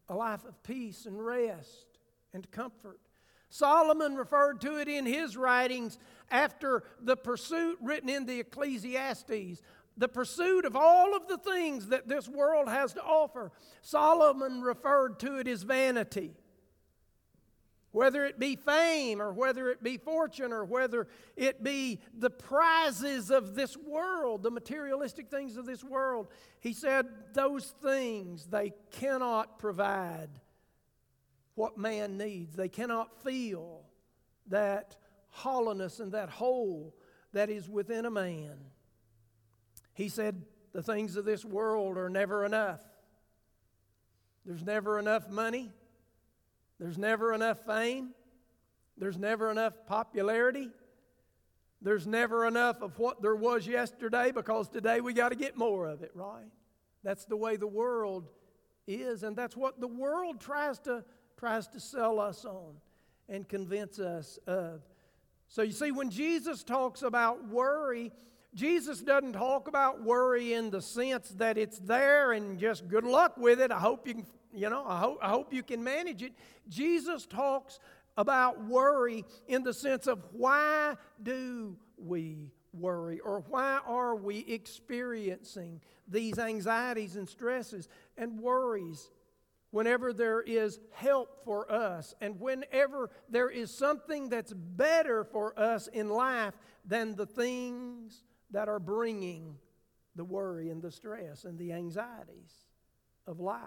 a 0.08 0.14
life 0.14 0.44
of 0.44 0.62
peace 0.62 1.06
and 1.06 1.24
rest 1.24 1.86
and 2.32 2.50
comfort. 2.50 3.00
Solomon 3.48 4.16
referred 4.16 4.60
to 4.62 4.76
it 4.78 4.88
in 4.88 5.06
his 5.06 5.36
writings 5.36 5.98
after 6.30 6.82
the 7.00 7.16
pursuit 7.16 7.78
written 7.80 8.08
in 8.08 8.26
the 8.26 8.40
Ecclesiastes 8.40 9.62
the 9.96 10.08
pursuit 10.08 10.64
of 10.64 10.76
all 10.76 11.16
of 11.16 11.26
the 11.26 11.38
things 11.38 11.88
that 11.88 12.08
this 12.08 12.28
world 12.28 12.68
has 12.68 12.92
to 12.92 13.02
offer. 13.02 13.50
Solomon 13.80 14.60
referred 14.60 15.18
to 15.20 15.38
it 15.38 15.48
as 15.48 15.62
vanity. 15.62 16.32
Whether 17.96 18.26
it 18.26 18.38
be 18.38 18.56
fame 18.56 19.22
or 19.22 19.32
whether 19.32 19.70
it 19.70 19.82
be 19.82 19.96
fortune 19.96 20.52
or 20.52 20.66
whether 20.66 21.06
it 21.34 21.64
be 21.64 21.98
the 22.12 22.28
prizes 22.28 23.30
of 23.30 23.54
this 23.54 23.74
world, 23.74 24.42
the 24.42 24.50
materialistic 24.50 25.30
things 25.30 25.56
of 25.56 25.64
this 25.64 25.82
world, 25.82 26.28
he 26.60 26.74
said 26.74 27.06
those 27.32 27.72
things 27.82 28.48
they 28.48 28.74
cannot 28.90 29.58
provide 29.58 30.28
what 31.54 31.78
man 31.78 32.18
needs. 32.18 32.54
They 32.54 32.68
cannot 32.68 33.22
feel 33.24 33.86
that 34.48 34.98
hollowness 35.30 35.98
and 35.98 36.12
that 36.12 36.28
hole 36.28 36.94
that 37.32 37.48
is 37.48 37.66
within 37.66 38.04
a 38.04 38.10
man. 38.10 38.58
He 39.94 40.10
said, 40.10 40.42
The 40.74 40.82
things 40.82 41.16
of 41.16 41.24
this 41.24 41.46
world 41.46 41.96
are 41.96 42.10
never 42.10 42.44
enough. 42.44 42.82
There's 44.44 44.66
never 44.66 44.98
enough 44.98 45.30
money. 45.30 45.72
There's 46.78 46.98
never 46.98 47.32
enough 47.32 47.64
fame. 47.64 48.10
There's 48.98 49.18
never 49.18 49.50
enough 49.50 49.74
popularity. 49.86 50.70
There's 51.82 52.06
never 52.06 52.46
enough 52.46 52.80
of 52.80 52.98
what 52.98 53.20
there 53.20 53.36
was 53.36 53.66
yesterday 53.66 54.32
because 54.32 54.68
today 54.68 55.00
we 55.00 55.12
got 55.12 55.28
to 55.28 55.36
get 55.36 55.56
more 55.56 55.86
of 55.86 56.02
it, 56.02 56.10
right? 56.14 56.46
That's 57.04 57.24
the 57.26 57.36
way 57.36 57.56
the 57.56 57.66
world 57.66 58.28
is, 58.86 59.22
and 59.22 59.36
that's 59.36 59.56
what 59.56 59.80
the 59.80 59.86
world 59.86 60.40
tries 60.40 60.78
to, 60.80 61.04
tries 61.36 61.68
to 61.68 61.80
sell 61.80 62.18
us 62.18 62.44
on 62.44 62.74
and 63.28 63.48
convince 63.48 63.98
us 63.98 64.38
of. 64.46 64.80
So 65.48 65.62
you 65.62 65.72
see, 65.72 65.92
when 65.92 66.10
Jesus 66.10 66.64
talks 66.64 67.02
about 67.02 67.48
worry, 67.48 68.12
Jesus 68.54 69.00
doesn't 69.00 69.34
talk 69.34 69.68
about 69.68 70.02
worry 70.02 70.54
in 70.54 70.70
the 70.70 70.80
sense 70.80 71.28
that 71.36 71.58
it's 71.58 71.78
there 71.78 72.32
and 72.32 72.58
just 72.58 72.88
good 72.88 73.04
luck 73.04 73.36
with 73.36 73.60
it. 73.60 73.70
I 73.70 73.78
hope 73.78 74.08
you 74.08 74.14
can, 74.14 74.26
you 74.56 74.70
know, 74.70 74.84
I 74.86 74.98
hope, 74.98 75.18
I 75.22 75.28
hope 75.28 75.52
you 75.52 75.62
can 75.62 75.84
manage 75.84 76.22
it. 76.22 76.32
Jesus 76.68 77.26
talks 77.26 77.78
about 78.16 78.64
worry 78.64 79.24
in 79.46 79.62
the 79.62 79.74
sense 79.74 80.06
of 80.06 80.24
why 80.32 80.96
do 81.22 81.76
we 81.98 82.50
worry 82.72 83.20
or 83.20 83.40
why 83.48 83.80
are 83.86 84.16
we 84.16 84.38
experiencing 84.48 85.80
these 86.08 86.38
anxieties 86.38 87.16
and 87.16 87.28
stresses 87.28 87.88
and 88.16 88.40
worries 88.40 89.10
whenever 89.70 90.12
there 90.12 90.40
is 90.40 90.80
help 90.92 91.44
for 91.44 91.70
us 91.70 92.14
and 92.20 92.40
whenever 92.40 93.10
there 93.28 93.50
is 93.50 93.70
something 93.70 94.28
that's 94.28 94.52
better 94.52 95.24
for 95.24 95.58
us 95.58 95.86
in 95.88 96.08
life 96.08 96.54
than 96.84 97.14
the 97.14 97.26
things 97.26 98.22
that 98.50 98.68
are 98.68 98.78
bringing 98.78 99.56
the 100.14 100.24
worry 100.24 100.70
and 100.70 100.80
the 100.80 100.90
stress 100.90 101.44
and 101.44 101.58
the 101.58 101.72
anxieties 101.72 102.64
of 103.26 103.40
life. 103.40 103.60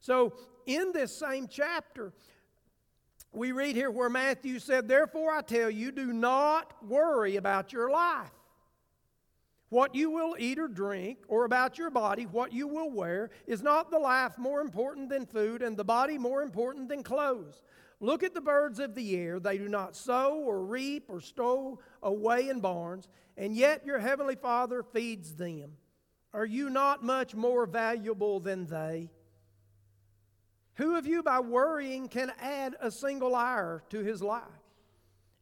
So, 0.00 0.34
in 0.66 0.92
this 0.92 1.16
same 1.16 1.48
chapter, 1.48 2.12
we 3.32 3.52
read 3.52 3.76
here 3.76 3.90
where 3.90 4.08
Matthew 4.08 4.58
said, 4.58 4.88
Therefore 4.88 5.32
I 5.32 5.42
tell 5.42 5.70
you, 5.70 5.92
do 5.92 6.12
not 6.12 6.72
worry 6.86 7.36
about 7.36 7.72
your 7.72 7.90
life, 7.90 8.30
what 9.68 9.94
you 9.94 10.10
will 10.10 10.36
eat 10.38 10.58
or 10.58 10.68
drink, 10.68 11.18
or 11.28 11.44
about 11.44 11.78
your 11.78 11.90
body, 11.90 12.24
what 12.24 12.52
you 12.52 12.66
will 12.66 12.90
wear. 12.90 13.30
Is 13.46 13.62
not 13.62 13.90
the 13.90 13.98
life 13.98 14.38
more 14.38 14.60
important 14.60 15.08
than 15.08 15.26
food, 15.26 15.62
and 15.62 15.76
the 15.76 15.84
body 15.84 16.18
more 16.18 16.42
important 16.42 16.88
than 16.88 17.02
clothes? 17.02 17.62
Look 18.00 18.22
at 18.22 18.32
the 18.32 18.40
birds 18.40 18.78
of 18.78 18.94
the 18.94 19.16
air. 19.16 19.40
They 19.40 19.58
do 19.58 19.68
not 19.68 19.96
sow 19.96 20.36
or 20.36 20.64
reap 20.64 21.06
or 21.08 21.20
stow 21.20 21.80
away 22.02 22.48
in 22.48 22.60
barns, 22.60 23.08
and 23.36 23.54
yet 23.56 23.84
your 23.84 23.98
heavenly 23.98 24.36
Father 24.36 24.82
feeds 24.82 25.34
them. 25.34 25.72
Are 26.32 26.46
you 26.46 26.70
not 26.70 27.02
much 27.02 27.34
more 27.34 27.66
valuable 27.66 28.38
than 28.38 28.66
they? 28.66 29.10
Who 30.78 30.96
of 30.96 31.06
you, 31.06 31.22
by 31.22 31.40
worrying, 31.40 32.08
can 32.08 32.32
add 32.40 32.76
a 32.80 32.90
single 32.90 33.34
hour 33.34 33.82
to 33.90 33.98
his 33.98 34.22
life? 34.22 34.42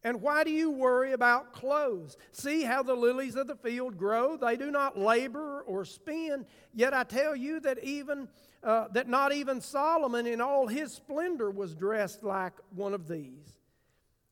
And 0.03 0.21
why 0.21 0.43
do 0.43 0.51
you 0.51 0.71
worry 0.71 1.11
about 1.11 1.53
clothes? 1.53 2.17
See 2.31 2.63
how 2.63 2.81
the 2.81 2.95
lilies 2.95 3.35
of 3.35 3.47
the 3.47 3.55
field 3.55 3.97
grow? 3.97 4.35
They 4.35 4.55
do 4.55 4.71
not 4.71 4.97
labor 4.97 5.61
or 5.61 5.85
spin. 5.85 6.45
Yet 6.73 6.93
I 6.93 7.03
tell 7.03 7.35
you 7.35 7.59
that 7.61 7.83
even 7.83 8.27
uh, 8.63 8.87
that 8.93 9.07
not 9.07 9.31
even 9.31 9.61
Solomon 9.61 10.25
in 10.25 10.41
all 10.41 10.67
his 10.67 10.91
splendor 10.91 11.51
was 11.51 11.75
dressed 11.75 12.23
like 12.23 12.53
one 12.71 12.93
of 12.93 13.07
these. 13.07 13.57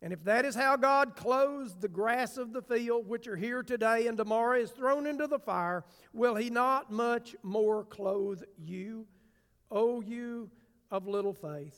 And 0.01 0.11
if 0.11 0.23
that 0.23 0.43
is 0.45 0.55
how 0.55 0.75
God 0.75 1.15
clothes 1.15 1.75
the 1.75 1.87
grass 1.87 2.37
of 2.37 2.51
the 2.51 2.61
field, 2.61 3.07
which 3.07 3.27
are 3.27 3.35
here 3.35 3.63
today 3.63 4.07
and 4.07 4.17
tomorrow 4.17 4.59
is 4.59 4.71
thrown 4.71 5.05
into 5.05 5.27
the 5.27 5.39
fire, 5.39 5.83
will 6.13 6.35
He 6.35 6.49
not 6.49 6.91
much 6.91 7.35
more 7.43 7.83
clothe 7.83 8.43
you, 8.57 9.07
O 9.71 10.01
you 10.01 10.49
of 10.95 11.07
little 11.07 11.33
faith? 11.33 11.77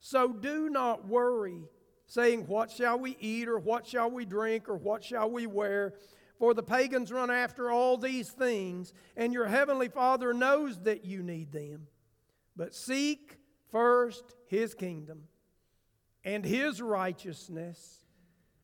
So 0.00 0.32
do 0.32 0.68
not 0.68 1.06
worry, 1.06 1.62
saying, 2.06 2.46
What 2.46 2.70
shall 2.70 2.98
we 2.98 3.16
eat, 3.20 3.48
or 3.48 3.58
what 3.58 3.86
shall 3.86 4.10
we 4.10 4.24
drink, 4.24 4.68
or 4.68 4.76
what 4.76 5.04
shall 5.04 5.30
we 5.30 5.46
wear? 5.46 5.94
For 6.38 6.54
the 6.54 6.62
pagans 6.62 7.12
run 7.12 7.30
after 7.30 7.70
all 7.70 7.96
these 7.96 8.30
things, 8.30 8.92
and 9.16 9.32
your 9.32 9.46
heavenly 9.46 9.88
Father 9.88 10.34
knows 10.34 10.80
that 10.80 11.04
you 11.04 11.22
need 11.22 11.52
them. 11.52 11.86
But 12.56 12.74
seek 12.74 13.38
first 13.70 14.34
His 14.48 14.74
kingdom 14.74 15.22
and 16.24 16.44
His 16.44 16.82
righteousness, 16.82 18.04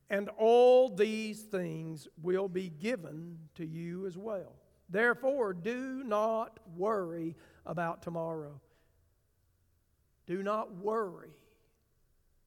and 0.09 0.29
all 0.37 0.89
these 0.89 1.41
things 1.41 2.07
will 2.21 2.49
be 2.49 2.69
given 2.69 3.37
to 3.55 3.65
you 3.65 4.05
as 4.07 4.17
well. 4.17 4.55
Therefore, 4.89 5.53
do 5.53 6.03
not 6.03 6.59
worry 6.75 7.35
about 7.65 8.01
tomorrow. 8.01 8.59
Do 10.29 10.43
not 10.43 10.75
worry 10.75 11.33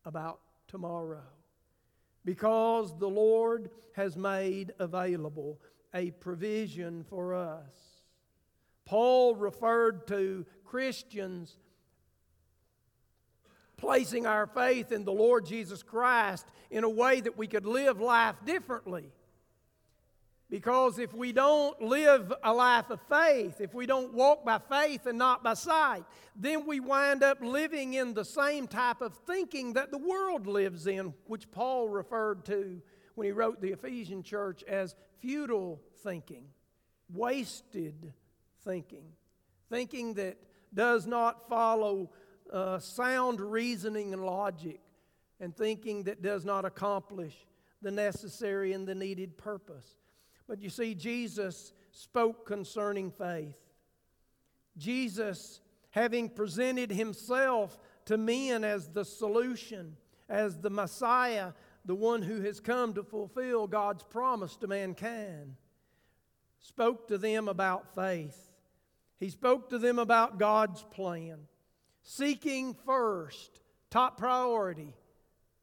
about 0.04 0.38
tomorrow 0.68 1.24
because 2.24 2.96
the 2.96 3.08
Lord 3.08 3.70
has 3.94 4.16
made 4.16 4.72
available 4.78 5.58
a 5.92 6.12
provision 6.12 7.02
for 7.02 7.34
us. 7.34 7.66
Paul 8.84 9.34
referred 9.34 10.06
to 10.06 10.46
Christians 10.64 11.56
placing 13.76 14.26
our 14.26 14.46
faith 14.46 14.92
in 14.92 15.04
the 15.04 15.12
Lord 15.12 15.44
Jesus 15.44 15.82
Christ 15.82 16.46
in 16.70 16.84
a 16.84 16.88
way 16.88 17.20
that 17.20 17.36
we 17.36 17.48
could 17.48 17.66
live 17.66 18.00
life 18.00 18.36
differently. 18.46 19.10
Because 20.52 20.98
if 20.98 21.14
we 21.14 21.32
don't 21.32 21.80
live 21.80 22.30
a 22.44 22.52
life 22.52 22.90
of 22.90 23.00
faith, 23.08 23.58
if 23.58 23.72
we 23.72 23.86
don't 23.86 24.12
walk 24.12 24.44
by 24.44 24.58
faith 24.58 25.06
and 25.06 25.16
not 25.16 25.42
by 25.42 25.54
sight, 25.54 26.04
then 26.36 26.66
we 26.66 26.78
wind 26.78 27.22
up 27.22 27.38
living 27.40 27.94
in 27.94 28.12
the 28.12 28.26
same 28.26 28.68
type 28.68 29.00
of 29.00 29.14
thinking 29.26 29.72
that 29.72 29.90
the 29.90 29.96
world 29.96 30.46
lives 30.46 30.86
in, 30.86 31.14
which 31.26 31.50
Paul 31.50 31.88
referred 31.88 32.44
to 32.44 32.82
when 33.14 33.24
he 33.24 33.32
wrote 33.32 33.62
the 33.62 33.72
Ephesian 33.72 34.22
church 34.22 34.62
as 34.64 34.94
futile 35.20 35.80
thinking, 36.02 36.44
wasted 37.10 38.12
thinking, 38.62 39.06
thinking 39.70 40.12
that 40.14 40.36
does 40.74 41.06
not 41.06 41.48
follow 41.48 42.10
uh, 42.52 42.78
sound 42.78 43.40
reasoning 43.40 44.12
and 44.12 44.22
logic, 44.22 44.80
and 45.40 45.56
thinking 45.56 46.02
that 46.02 46.20
does 46.20 46.44
not 46.44 46.66
accomplish 46.66 47.46
the 47.80 47.90
necessary 47.90 48.74
and 48.74 48.86
the 48.86 48.94
needed 48.94 49.38
purpose. 49.38 50.01
But 50.48 50.60
you 50.60 50.70
see, 50.70 50.94
Jesus 50.94 51.72
spoke 51.90 52.46
concerning 52.46 53.10
faith. 53.10 53.58
Jesus 54.76 55.60
having 55.90 56.28
presented 56.28 56.90
himself 56.90 57.78
to 58.06 58.16
men 58.16 58.64
as 58.64 58.88
the 58.88 59.04
solution, 59.04 59.96
as 60.28 60.58
the 60.58 60.70
Messiah, 60.70 61.52
the 61.84 61.94
one 61.94 62.22
who 62.22 62.40
has 62.42 62.60
come 62.60 62.94
to 62.94 63.02
fulfill 63.02 63.66
God's 63.66 64.02
promise 64.02 64.56
to 64.56 64.66
mankind. 64.66 65.56
Spoke 66.60 67.08
to 67.08 67.18
them 67.18 67.48
about 67.48 67.94
faith. 67.94 68.50
He 69.18 69.30
spoke 69.30 69.70
to 69.70 69.78
them 69.78 69.98
about 69.98 70.38
God's 70.38 70.82
plan. 70.82 71.40
Seeking 72.02 72.74
first, 72.86 73.60
top 73.90 74.16
priority, 74.16 74.94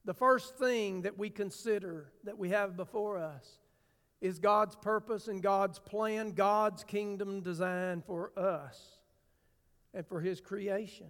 the 0.06 0.14
first 0.14 0.58
thing 0.58 1.02
that 1.02 1.18
we 1.18 1.30
consider 1.30 2.12
that 2.24 2.38
we 2.38 2.50
have 2.50 2.78
before 2.78 3.18
us 3.18 3.59
is 4.22 4.40
God's 4.40 4.76
purpose 4.76 5.28
and 5.28 5.42
God's 5.42 5.80
plan, 5.80 6.32
God's 6.32 6.84
kingdom 6.84 7.42
design 7.42 8.04
for 8.06 8.32
us 8.38 8.98
and 9.94 10.06
for 10.06 10.20
His 10.20 10.42
creation. 10.42 11.08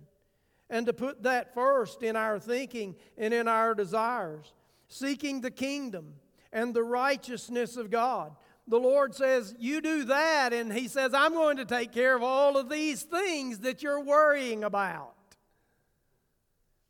And 0.69 0.85
to 0.85 0.93
put 0.93 1.23
that 1.23 1.53
first 1.53 2.03
in 2.03 2.15
our 2.15 2.39
thinking 2.39 2.95
and 3.17 3.33
in 3.33 3.47
our 3.47 3.73
desires, 3.73 4.53
seeking 4.87 5.41
the 5.41 5.51
kingdom 5.51 6.13
and 6.53 6.73
the 6.73 6.83
righteousness 6.83 7.77
of 7.77 7.89
God. 7.89 8.35
The 8.67 8.79
Lord 8.79 9.15
says, 9.15 9.55
You 9.57 9.81
do 9.81 10.03
that, 10.05 10.53
and 10.53 10.71
He 10.71 10.87
says, 10.87 11.13
I'm 11.13 11.33
going 11.33 11.57
to 11.57 11.65
take 11.65 11.91
care 11.91 12.15
of 12.15 12.21
all 12.21 12.57
of 12.57 12.69
these 12.69 13.01
things 13.01 13.59
that 13.59 13.81
you're 13.81 14.03
worrying 14.03 14.63
about. 14.63 15.15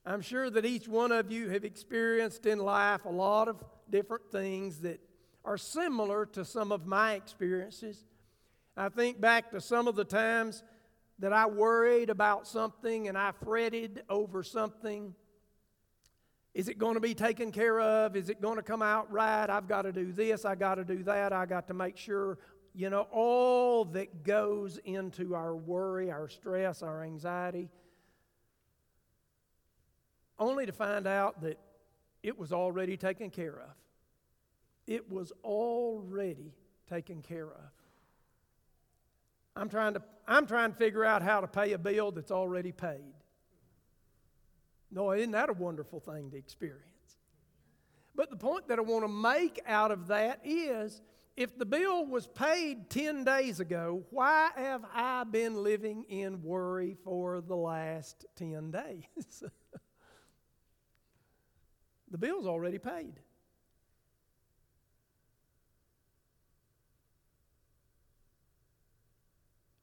I'm 0.05 0.21
sure 0.21 0.49
that 0.49 0.65
each 0.65 0.87
one 0.87 1.11
of 1.11 1.31
you 1.31 1.49
have 1.49 1.63
experienced 1.63 2.45
in 2.45 2.59
life 2.59 3.05
a 3.05 3.09
lot 3.09 3.47
of 3.47 3.63
different 3.89 4.31
things 4.31 4.79
that 4.79 4.99
are 5.45 5.57
similar 5.57 6.25
to 6.27 6.45
some 6.45 6.71
of 6.71 6.85
my 6.85 7.13
experiences. 7.13 8.05
I 8.75 8.89
think 8.89 9.19
back 9.19 9.51
to 9.51 9.61
some 9.61 9.87
of 9.87 9.95
the 9.95 10.05
times 10.05 10.63
that 11.19 11.33
I 11.33 11.47
worried 11.47 12.09
about 12.09 12.47
something 12.47 13.07
and 13.07 13.17
I 13.17 13.31
fretted 13.43 14.03
over 14.09 14.41
something. 14.41 15.13
Is 16.53 16.67
it 16.67 16.77
going 16.77 16.95
to 16.95 16.99
be 16.99 17.13
taken 17.13 17.51
care 17.51 17.79
of? 17.79 18.15
Is 18.15 18.29
it 18.29 18.41
going 18.41 18.55
to 18.55 18.63
come 18.63 18.81
out 18.81 19.11
right? 19.11 19.49
I've 19.49 19.67
got 19.67 19.83
to 19.83 19.91
do 19.91 20.11
this, 20.11 20.45
I 20.45 20.55
got 20.55 20.75
to 20.75 20.85
do 20.85 21.03
that, 21.03 21.33
I 21.33 21.45
got 21.45 21.67
to 21.67 21.73
make 21.73 21.97
sure, 21.97 22.37
you 22.73 22.89
know, 22.89 23.07
all 23.11 23.85
that 23.85 24.23
goes 24.23 24.77
into 24.85 25.35
our 25.35 25.55
worry, 25.55 26.09
our 26.09 26.29
stress, 26.29 26.81
our 26.81 27.03
anxiety, 27.03 27.69
only 30.39 30.65
to 30.65 30.71
find 30.71 31.05
out 31.05 31.41
that 31.41 31.59
it 32.23 32.37
was 32.39 32.53
already 32.53 32.95
taken 32.97 33.29
care 33.29 33.59
of. 33.59 33.75
It 34.87 35.11
was 35.11 35.31
already 35.43 36.53
taken 36.89 37.21
care 37.21 37.47
of. 37.47 37.71
I'm 39.55 39.69
trying 39.69 39.93
to, 39.93 40.01
I'm 40.27 40.45
trying 40.45 40.71
to 40.71 40.77
figure 40.77 41.03
out 41.03 41.21
how 41.21 41.41
to 41.41 41.47
pay 41.47 41.73
a 41.73 41.77
bill 41.77 42.11
that's 42.11 42.31
already 42.31 42.71
paid. 42.71 43.13
No, 44.91 45.11
isn't 45.11 45.31
that 45.31 45.49
a 45.49 45.53
wonderful 45.53 45.99
thing 45.99 46.31
to 46.31 46.37
experience? 46.37 46.85
But 48.15 48.29
the 48.29 48.35
point 48.35 48.67
that 48.67 48.79
I 48.79 48.81
want 48.81 49.03
to 49.03 49.07
make 49.07 49.59
out 49.67 49.91
of 49.91 50.07
that 50.07 50.41
is 50.43 51.01
if 51.37 51.57
the 51.57 51.65
bill 51.65 52.05
was 52.05 52.27
paid 52.27 52.89
10 52.89 53.23
days 53.23 53.61
ago, 53.61 54.03
why 54.09 54.49
have 54.55 54.83
I 54.93 55.23
been 55.23 55.63
living 55.63 56.03
in 56.09 56.43
worry 56.43 56.97
for 57.03 57.39
the 57.39 57.55
last 57.55 58.25
10 58.35 58.71
days? 58.71 59.03
the 62.11 62.17
bill's 62.17 62.45
already 62.45 62.77
paid. 62.77 63.13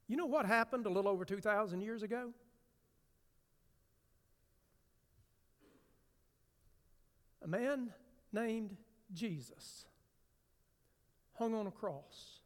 You 0.07 0.15
know 0.15 0.25
what 0.25 0.45
happened 0.45 0.85
a 0.85 0.89
little 0.89 1.11
over 1.11 1.25
2,000 1.25 1.81
years 1.81 2.03
ago? 2.03 2.31
A 7.43 7.47
man 7.47 7.93
named 8.31 8.75
Jesus 9.13 9.85
hung 11.33 11.53
on 11.53 11.67
a 11.67 11.71
cross 11.71 12.39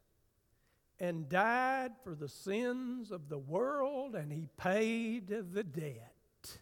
and 1.00 1.28
died 1.28 1.92
for 2.04 2.14
the 2.14 2.28
sins 2.28 3.12
of 3.12 3.28
the 3.30 3.38
world, 3.38 4.16
and 4.16 4.32
he 4.32 4.48
paid 4.58 5.28
the 5.28 5.64
debt. 5.64 6.60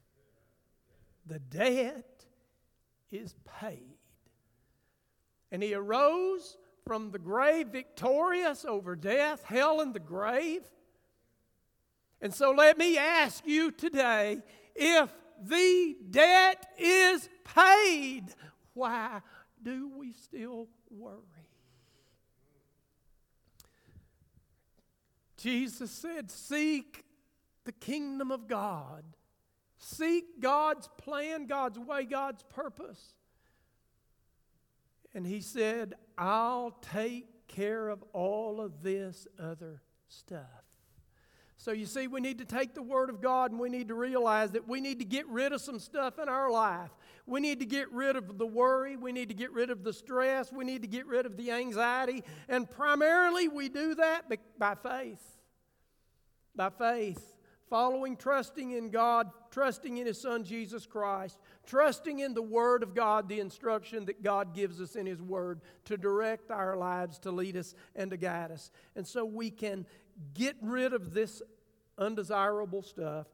The 1.26 1.40
debt 1.40 2.26
is 3.12 3.36
paid. 3.60 3.98
And 5.52 5.62
he 5.62 5.74
arose 5.74 6.58
from 6.86 7.12
the 7.12 7.20
grave 7.20 7.68
victorious 7.68 8.64
over 8.64 8.96
death, 8.96 9.44
hell, 9.44 9.82
and 9.82 9.94
the 9.94 10.00
grave. 10.00 10.62
And 12.22 12.34
so 12.34 12.52
let 12.52 12.78
me 12.78 12.98
ask 12.98 13.46
you 13.46 13.72
today 13.72 14.40
if 14.76 15.10
the 15.42 15.96
debt 16.10 16.68
is 16.78 17.30
paid, 17.56 18.26
why 18.74 19.22
do 19.62 19.90
we 19.98 20.14
still 20.14 20.68
worry? 20.90 21.18
Jesus 25.38 25.90
said, 25.92 26.30
Seek 26.30 27.06
the 27.64 27.72
kingdom 27.72 28.32
of 28.32 28.48
God. 28.48 29.04
Seek 29.78 30.42
God's 30.42 30.90
plan, 30.98 31.46
God's 31.46 31.80
way, 31.80 32.04
God's 32.04 32.44
purpose. 32.44 33.14
And 35.14 35.26
he 35.26 35.40
said, 35.40 35.96
I'll 36.18 36.72
take 36.82 37.48
care 37.48 37.88
of 37.88 38.04
all 38.14 38.60
of 38.60 38.84
this 38.84 39.26
other 39.40 39.82
stuff. 40.08 40.69
So 41.60 41.74
you 41.74 41.88
see, 41.88 42.08
we 42.08 42.22
need 42.22 42.38
to 42.38 42.46
take 42.46 42.74
the 42.74 42.82
Word 42.82 43.10
of 43.10 43.20
God 43.20 43.52
and 43.52 43.60
we 43.60 43.68
need 43.68 43.90
to 43.90 43.94
realize 43.94 44.52
that 44.52 44.66
we 44.66 44.80
need 44.80 45.00
to 45.00 45.06
get 45.06 45.28
rid 45.28 45.52
of 45.52 45.60
some 45.60 45.78
stuff 45.78 46.18
in 46.18 46.30
our 46.30 46.50
life. 46.50 46.90
We 47.28 47.42
need 47.42 47.60
to 47.60 47.66
get 47.66 47.92
rid 47.92 48.16
of 48.16 48.38
the 48.38 48.48
worry. 48.48 48.96
We 48.96 49.12
need 49.12 49.28
to 49.28 49.36
get 49.36 49.52
rid 49.52 49.70
of 49.70 49.84
the 49.84 49.92
stress. 49.92 50.54
We 50.54 50.64
need 50.64 50.84
to 50.84 50.88
get 50.88 51.06
rid 51.06 51.26
of 51.26 51.36
the 51.36 51.52
anxiety. 51.52 52.24
And 52.48 52.68
primarily, 52.70 53.50
we 53.50 53.68
do 53.68 53.94
that 53.96 54.32
by 54.58 54.76
faith. 54.76 55.22
By 56.56 56.70
faith. 56.70 57.36
Following, 57.70 58.16
trusting 58.16 58.72
in 58.72 58.90
God, 58.90 59.30
trusting 59.52 59.98
in 59.98 60.08
His 60.08 60.20
Son 60.20 60.46
Jesus 60.46 60.86
Christ, 60.86 61.38
trusting 61.68 62.20
in 62.20 62.34
the 62.34 62.42
Word 62.42 62.84
of 62.84 62.96
God, 62.96 63.28
the 63.28 63.42
instruction 63.42 64.06
that 64.06 64.24
God 64.24 64.56
gives 64.56 64.80
us 64.82 64.96
in 64.96 65.06
His 65.06 65.22
Word 65.22 65.60
to 65.86 65.98
direct 65.98 66.52
our 66.52 66.78
lives, 66.78 67.20
to 67.20 67.32
lead 67.32 67.58
us, 67.58 67.76
and 67.96 68.10
to 68.12 68.18
guide 68.18 68.52
us. 68.52 68.72
And 68.96 69.06
so 69.06 69.24
we 69.24 69.52
can 69.52 69.86
get 70.34 70.56
rid 70.62 70.94
of 70.94 71.14
this 71.14 71.42
undesirable 71.98 72.82
stuff 72.82 73.28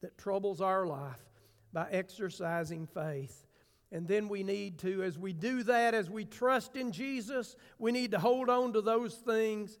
that 0.00 0.18
troubles 0.18 0.60
our 0.60 0.86
life 0.86 1.24
by 1.72 1.86
exercising 1.90 2.86
faith. 2.86 3.46
And 3.92 4.08
then 4.08 4.28
we 4.28 4.42
need 4.42 4.78
to, 4.80 5.02
as 5.02 5.18
we 5.18 5.32
do 5.32 5.62
that, 5.64 5.94
as 5.94 6.10
we 6.10 6.24
trust 6.24 6.76
in 6.76 6.92
Jesus, 6.92 7.56
we 7.78 7.92
need 7.92 8.10
to 8.10 8.18
hold 8.18 8.50
on 8.50 8.72
to 8.72 8.80
those 8.80 9.14
things 9.14 9.78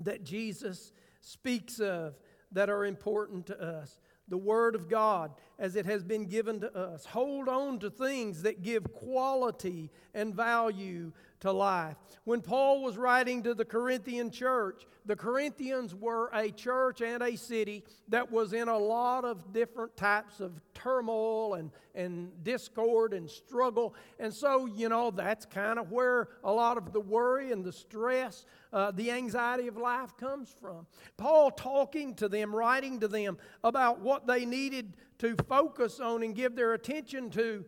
that 0.00 0.24
Jesus 0.24 0.92
speaks 1.20 1.80
of 1.80 2.14
that 2.52 2.70
are 2.70 2.84
important 2.84 3.46
to 3.46 3.60
us. 3.60 3.98
The 4.28 4.36
Word 4.36 4.74
of 4.74 4.88
God, 4.88 5.32
as 5.58 5.76
it 5.76 5.86
has 5.86 6.02
been 6.02 6.26
given 6.26 6.60
to 6.60 6.76
us. 6.76 7.04
Hold 7.06 7.48
on 7.48 7.78
to 7.80 7.90
things 7.90 8.42
that 8.42 8.62
give 8.62 8.92
quality 8.92 9.90
and 10.14 10.34
value 10.34 11.12
to 11.40 11.52
life. 11.52 11.96
When 12.24 12.40
Paul 12.40 12.82
was 12.82 12.96
writing 12.96 13.42
to 13.42 13.54
the 13.54 13.64
Corinthian 13.64 14.30
church, 14.30 14.86
the 15.04 15.16
Corinthians 15.16 15.94
were 15.94 16.30
a 16.32 16.50
church 16.50 17.00
and 17.00 17.22
a 17.22 17.36
city 17.36 17.84
that 18.08 18.30
was 18.30 18.52
in 18.52 18.68
a 18.68 18.78
lot 18.78 19.24
of 19.24 19.52
different 19.52 19.96
types 19.96 20.40
of 20.40 20.60
turmoil 20.74 21.54
and, 21.54 21.70
and 21.94 22.30
discord 22.42 23.12
and 23.12 23.30
struggle. 23.30 23.94
And 24.18 24.32
so, 24.32 24.66
you 24.66 24.88
know, 24.88 25.10
that's 25.10 25.46
kind 25.46 25.78
of 25.78 25.92
where 25.92 26.28
a 26.42 26.52
lot 26.52 26.76
of 26.76 26.92
the 26.92 27.00
worry 27.00 27.52
and 27.52 27.64
the 27.64 27.72
stress, 27.72 28.44
uh, 28.72 28.90
the 28.90 29.10
anxiety 29.10 29.68
of 29.68 29.76
life 29.76 30.16
comes 30.16 30.54
from. 30.60 30.86
Paul 31.16 31.50
talking 31.50 32.14
to 32.16 32.28
them, 32.28 32.54
writing 32.54 32.98
to 33.00 33.08
them 33.08 33.38
about 33.62 34.00
what 34.00 34.26
they 34.26 34.44
needed 34.44 34.94
to 35.18 35.36
focus 35.48 36.00
on 36.00 36.22
and 36.22 36.34
give 36.34 36.56
their 36.56 36.74
attention 36.74 37.30
to 37.30 37.64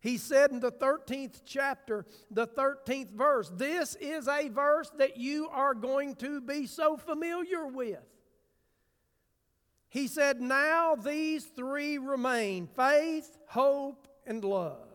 he 0.00 0.16
said 0.16 0.52
in 0.52 0.60
the 0.60 0.70
13th 0.70 1.42
chapter, 1.44 2.06
the 2.30 2.46
13th 2.46 3.10
verse, 3.10 3.50
this 3.52 3.96
is 3.96 4.28
a 4.28 4.48
verse 4.48 4.90
that 4.96 5.16
you 5.16 5.48
are 5.48 5.74
going 5.74 6.14
to 6.16 6.40
be 6.40 6.66
so 6.66 6.96
familiar 6.96 7.66
with. 7.66 7.98
He 9.88 10.06
said, 10.06 10.40
Now 10.40 10.94
these 10.94 11.44
three 11.44 11.98
remain 11.98 12.68
faith, 12.68 13.38
hope, 13.48 14.06
and 14.26 14.44
love. 14.44 14.87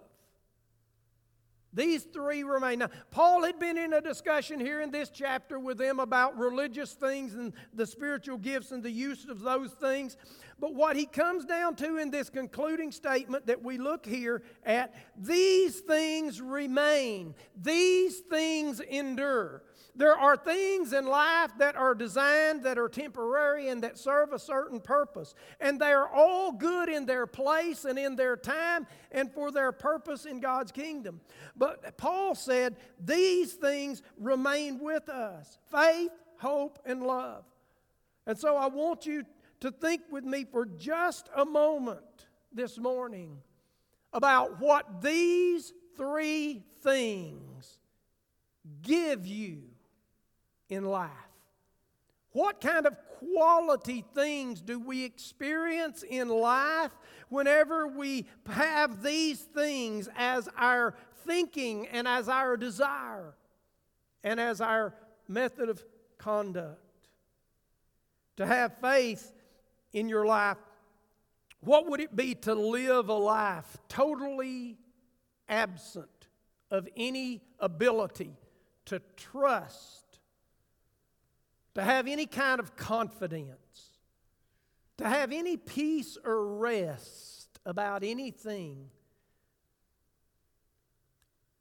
These 1.73 2.03
three 2.03 2.43
remain. 2.43 2.79
Now, 2.79 2.89
Paul 3.09 3.43
had 3.43 3.59
been 3.59 3.77
in 3.77 3.93
a 3.93 4.01
discussion 4.01 4.59
here 4.59 4.81
in 4.81 4.91
this 4.91 5.09
chapter 5.09 5.59
with 5.59 5.77
them 5.77 5.99
about 5.99 6.37
religious 6.37 6.93
things 6.93 7.33
and 7.33 7.53
the 7.73 7.87
spiritual 7.87 8.37
gifts 8.37 8.71
and 8.71 8.83
the 8.83 8.91
use 8.91 9.25
of 9.27 9.41
those 9.41 9.71
things. 9.71 10.17
But 10.59 10.75
what 10.75 10.95
he 10.95 11.05
comes 11.05 11.45
down 11.45 11.75
to 11.77 11.97
in 11.97 12.11
this 12.11 12.29
concluding 12.29 12.91
statement 12.91 13.47
that 13.47 13.63
we 13.63 13.77
look 13.77 14.05
here 14.05 14.43
at 14.65 14.93
these 15.17 15.79
things 15.79 16.39
remain, 16.41 17.33
these 17.59 18.19
things 18.19 18.79
endure. 18.79 19.63
There 19.95 20.17
are 20.17 20.35
things 20.35 20.91
in 20.91 21.05
life 21.05 21.51
that 21.59 21.75
are 21.75 21.93
designed, 21.93 22.63
that 22.63 22.79
are 22.79 22.89
temporary, 22.89 23.67
and 23.67 23.83
that 23.83 23.99
serve 23.99 24.33
a 24.33 24.39
certain 24.39 24.79
purpose. 24.79 25.35
And 25.59 25.79
they 25.79 25.91
are 25.91 26.09
all 26.09 26.51
good 26.51 26.89
in 26.89 27.05
their 27.05 27.27
place 27.27 27.85
and 27.85 27.99
in 27.99 28.15
their 28.15 28.35
time 28.35 28.87
and 29.11 29.31
for 29.31 29.51
their 29.51 29.71
purpose 29.71 30.25
in 30.25 30.39
God's 30.39 30.71
kingdom. 30.71 31.21
But 31.55 31.97
Paul 31.97 32.33
said 32.33 32.77
these 32.99 33.53
things 33.53 34.01
remain 34.17 34.79
with 34.79 35.09
us 35.09 35.59
faith, 35.69 36.11
hope, 36.39 36.79
and 36.85 37.03
love. 37.03 37.45
And 38.25 38.37
so 38.37 38.57
I 38.57 38.67
want 38.67 39.05
you 39.05 39.23
to 39.59 39.69
think 39.69 40.01
with 40.09 40.23
me 40.23 40.45
for 40.45 40.65
just 40.65 41.29
a 41.35 41.45
moment 41.45 42.25
this 42.51 42.79
morning 42.79 43.37
about 44.11 44.59
what 44.59 45.01
these 45.01 45.71
three 45.95 46.63
things 46.81 47.79
give 48.81 49.27
you 49.27 49.63
in 50.73 50.85
life. 50.85 51.09
What 52.31 52.59
kind 52.59 52.87
of 52.87 52.97
quality 53.19 54.03
things 54.15 54.61
do 54.61 54.79
we 54.79 55.05
experience 55.05 56.03
in 56.03 56.29
life 56.29 56.91
whenever 57.29 57.87
we 57.87 58.25
have 58.47 59.03
these 59.03 59.39
things 59.39 60.09
as 60.15 60.49
our 60.57 60.95
thinking 61.25 61.87
and 61.87 62.07
as 62.07 62.27
our 62.27 62.57
desire 62.57 63.35
and 64.23 64.39
as 64.39 64.61
our 64.61 64.95
method 65.27 65.69
of 65.69 65.83
conduct? 66.17 66.79
To 68.37 68.45
have 68.47 68.79
faith 68.79 69.31
in 69.93 70.09
your 70.09 70.25
life, 70.25 70.57
what 71.59 71.87
would 71.87 71.99
it 71.99 72.15
be 72.15 72.33
to 72.35 72.55
live 72.55 73.09
a 73.09 73.13
life 73.13 73.77
totally 73.87 74.77
absent 75.47 76.09
of 76.71 76.89
any 76.97 77.41
ability 77.59 78.35
to 78.85 78.99
trust 79.15 80.02
to 81.75 81.83
have 81.83 82.07
any 82.07 82.25
kind 82.25 82.59
of 82.59 82.75
confidence, 82.75 83.89
to 84.97 85.07
have 85.07 85.31
any 85.31 85.57
peace 85.57 86.17
or 86.23 86.57
rest 86.57 87.59
about 87.65 88.03
anything. 88.03 88.89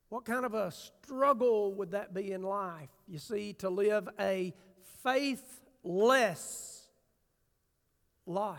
What 0.09 0.25
kind 0.27 0.45
of 0.45 0.53
a 0.53 0.71
struggle 0.71 1.73
would 1.75 1.93
that 1.93 2.13
be 2.13 2.33
in 2.33 2.43
life? 2.43 2.91
You 3.09 3.19
see, 3.19 3.55
to 3.55 3.71
live 3.71 4.09
a 4.21 4.53
faithless 5.03 6.87
life. 8.27 8.59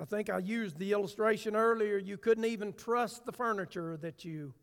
I 0.00 0.04
think 0.04 0.30
I 0.30 0.38
used 0.38 0.78
the 0.78 0.92
illustration 0.92 1.56
earlier. 1.56 1.98
You 1.98 2.16
couldn't 2.16 2.44
even 2.44 2.72
trust 2.72 3.26
the 3.26 3.32
furniture 3.32 3.96
that 3.96 4.24
you 4.24 4.54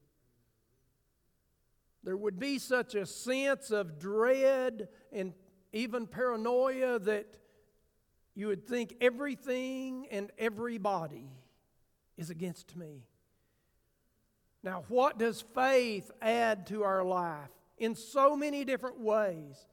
there 2.06 2.16
would 2.16 2.40
be 2.40 2.60
such 2.60 2.94
a 2.94 3.06
sense 3.06 3.72
of 3.72 4.00
dread 4.00 4.88
and 5.12 5.34
even 5.74 6.06
paranoia 6.06 7.00
that 7.00 7.38
you 8.36 8.48
would 8.48 8.68
think 8.68 8.96
everything 9.02 10.08
and 10.12 10.32
everybody 10.38 11.28
is 12.16 12.30
against 12.30 12.78
me. 12.78 13.02
Now, 14.64 14.84
what 14.88 15.18
does 15.18 15.44
faith 15.56 16.12
add 16.22 16.68
to 16.68 16.84
our 16.84 17.04
life? 17.04 17.50
In 17.78 17.96
so 17.96 18.38
many 18.38 18.64
different 18.64 19.00
ways. 19.00 19.68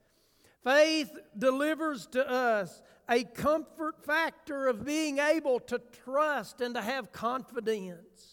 Faith 0.64 1.10
delivers 1.36 2.06
to 2.08 2.28
us 2.28 2.80
a 3.08 3.24
comfort 3.24 4.04
factor 4.04 4.68
of 4.68 4.84
being 4.84 5.18
able 5.18 5.60
to 5.60 5.80
trust 6.04 6.60
and 6.60 6.74
to 6.76 6.80
have 6.80 7.12
confidence. 7.12 8.31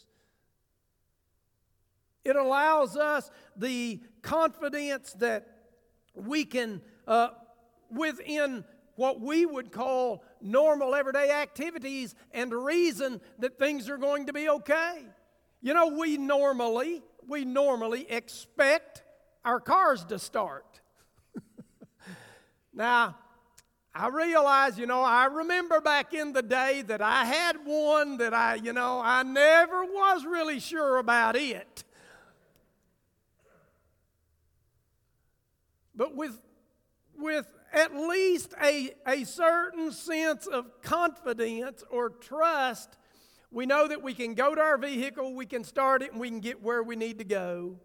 It 2.30 2.36
allows 2.36 2.96
us 2.96 3.32
the 3.56 4.00
confidence 4.22 5.14
that 5.14 5.48
we 6.14 6.46
can, 6.46 6.82
uh, 7.08 7.30
within 7.90 8.64
what 8.96 9.20
we 9.20 9.48
would 9.48 9.72
call 9.72 10.24
normal 10.40 10.94
everyday 10.94 11.32
activities, 11.32 12.14
and 12.32 12.54
reason 12.54 13.20
that 13.40 13.58
things 13.58 13.90
are 13.90 13.98
going 13.98 14.28
to 14.28 14.34
be 14.34 14.48
okay. 14.48 15.06
You 15.62 15.74
know, 15.74 15.88
we 15.88 16.18
normally, 16.18 17.02
we 17.28 17.46
normally 17.46 18.06
expect 18.10 19.02
our 19.44 19.60
cars 19.60 20.06
to 20.06 20.20
start. 20.20 20.82
now, 22.74 23.16
I 23.96 24.10
realize, 24.10 24.78
you 24.78 24.86
know, 24.86 25.02
I 25.02 25.26
remember 25.26 25.82
back 25.82 26.14
in 26.14 26.34
the 26.34 26.44
day 26.44 26.84
that 26.84 27.02
I 27.02 27.26
had 27.26 27.58
one 27.66 28.18
that 28.18 28.36
I, 28.36 28.56
you 28.56 28.72
know, 28.72 29.02
I 29.04 29.24
never 29.24 29.84
was 29.84 30.26
really 30.26 30.60
sure 30.60 30.98
about 30.98 31.36
it. 31.36 31.84
But 36.00 36.16
with, 36.16 36.40
with 37.18 37.46
at 37.74 37.94
least 37.94 38.54
a, 38.64 38.92
a 39.06 39.26
certain 39.26 39.92
sense 39.92 40.48
of 40.48 40.82
confidence 40.82 41.84
or 41.92 42.10
trust, 42.10 42.98
we 43.52 43.66
know 43.66 43.86
that 43.86 44.02
we 44.02 44.14
can 44.14 44.34
go 44.34 44.56
to 44.56 44.62
our 44.62 44.78
vehicle, 44.78 45.36
we 45.36 45.46
can 45.46 45.66
start 45.66 46.02
it, 46.02 46.14
and 46.14 46.22
we 46.22 46.30
can 46.30 46.40
get 46.40 46.64
where 46.64 46.82
we 46.82 46.96
need 46.96 47.18
to 47.18 47.26
go 47.26 47.76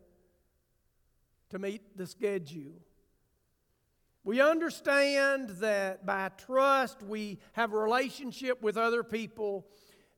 to 1.50 1.59
meet 1.59 1.83
the 1.98 2.07
schedule. 2.07 2.81
We 4.22 4.40
understand 4.40 5.50
that 5.59 6.07
by 6.07 6.31
trust 6.46 7.03
we 7.03 7.40
have 7.55 7.72
a 7.72 7.77
relationship 7.77 8.62
with 8.62 8.77
other 8.77 9.03
people, 9.03 9.66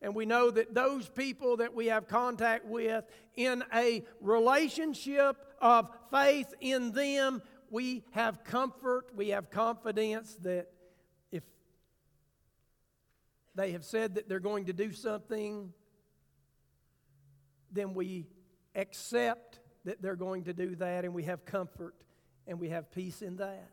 and 0.02 0.14
we 0.14 0.26
know 0.26 0.50
that 0.50 0.74
those 0.74 1.08
people 1.08 1.56
that 1.56 1.74
we 1.74 1.86
have 1.86 2.08
contact 2.08 2.66
with 2.66 3.06
in 3.36 3.64
a 3.74 4.04
relationship 4.20 5.38
of 5.60 5.90
faith 6.10 6.52
in 6.60 6.92
them, 6.92 7.42
we 7.70 8.04
have 8.12 8.44
comfort, 8.44 9.10
we 9.14 9.28
have 9.28 9.50
confidence 9.50 10.36
that 10.42 10.68
if 11.30 11.42
they 13.54 13.72
have 13.72 13.84
said 13.84 14.14
that 14.14 14.28
they're 14.28 14.40
going 14.40 14.66
to 14.66 14.72
do 14.72 14.92
something, 14.92 15.72
then 17.72 17.94
we 17.94 18.26
accept 18.74 19.60
that 19.84 20.02
they're 20.02 20.16
going 20.16 20.44
to 20.44 20.52
do 20.52 20.74
that, 20.76 21.04
and 21.04 21.14
we 21.14 21.24
have 21.24 21.44
comfort 21.44 21.94
and 22.46 22.60
we 22.60 22.68
have 22.68 22.90
peace 22.92 23.22
in 23.22 23.36
that. 23.36 23.70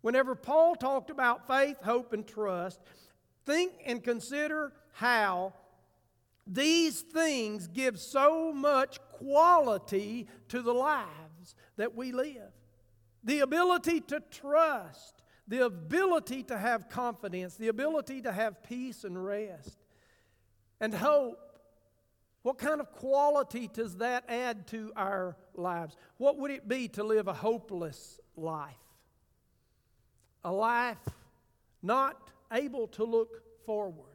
Whenever 0.00 0.34
Paul 0.34 0.74
talked 0.76 1.10
about 1.10 1.46
faith, 1.46 1.80
hope, 1.82 2.12
and 2.12 2.26
trust, 2.26 2.80
think 3.46 3.72
and 3.86 4.02
consider 4.02 4.72
how 4.92 5.54
these 6.46 7.00
things 7.00 7.68
give 7.68 7.98
so 7.98 8.52
much 8.52 8.98
quality 9.12 10.28
to 10.48 10.60
the 10.60 10.74
lives 11.44 11.54
that 11.76 11.94
we 11.94 12.12
live. 12.12 12.52
The 13.22 13.40
ability 13.40 14.00
to 14.02 14.22
trust, 14.30 15.22
the 15.48 15.64
ability 15.64 16.42
to 16.44 16.58
have 16.58 16.88
confidence, 16.88 17.56
the 17.56 17.68
ability 17.68 18.22
to 18.22 18.32
have 18.32 18.62
peace 18.62 19.04
and 19.04 19.22
rest, 19.22 19.78
and 20.80 20.94
hope. 20.94 21.40
What 22.42 22.58
kind 22.58 22.80
of 22.80 22.92
quality 22.92 23.70
does 23.72 23.96
that 23.96 24.24
add 24.28 24.66
to 24.68 24.92
our 24.96 25.36
lives? 25.54 25.96
What 26.18 26.38
would 26.38 26.50
it 26.50 26.68
be 26.68 26.88
to 26.88 27.02
live 27.02 27.26
a 27.26 27.32
hopeless 27.32 28.20
life? 28.36 28.74
A 30.44 30.52
life 30.52 30.98
not 31.82 32.30
able 32.52 32.88
to 32.88 33.04
look 33.04 33.64
forward. 33.64 34.13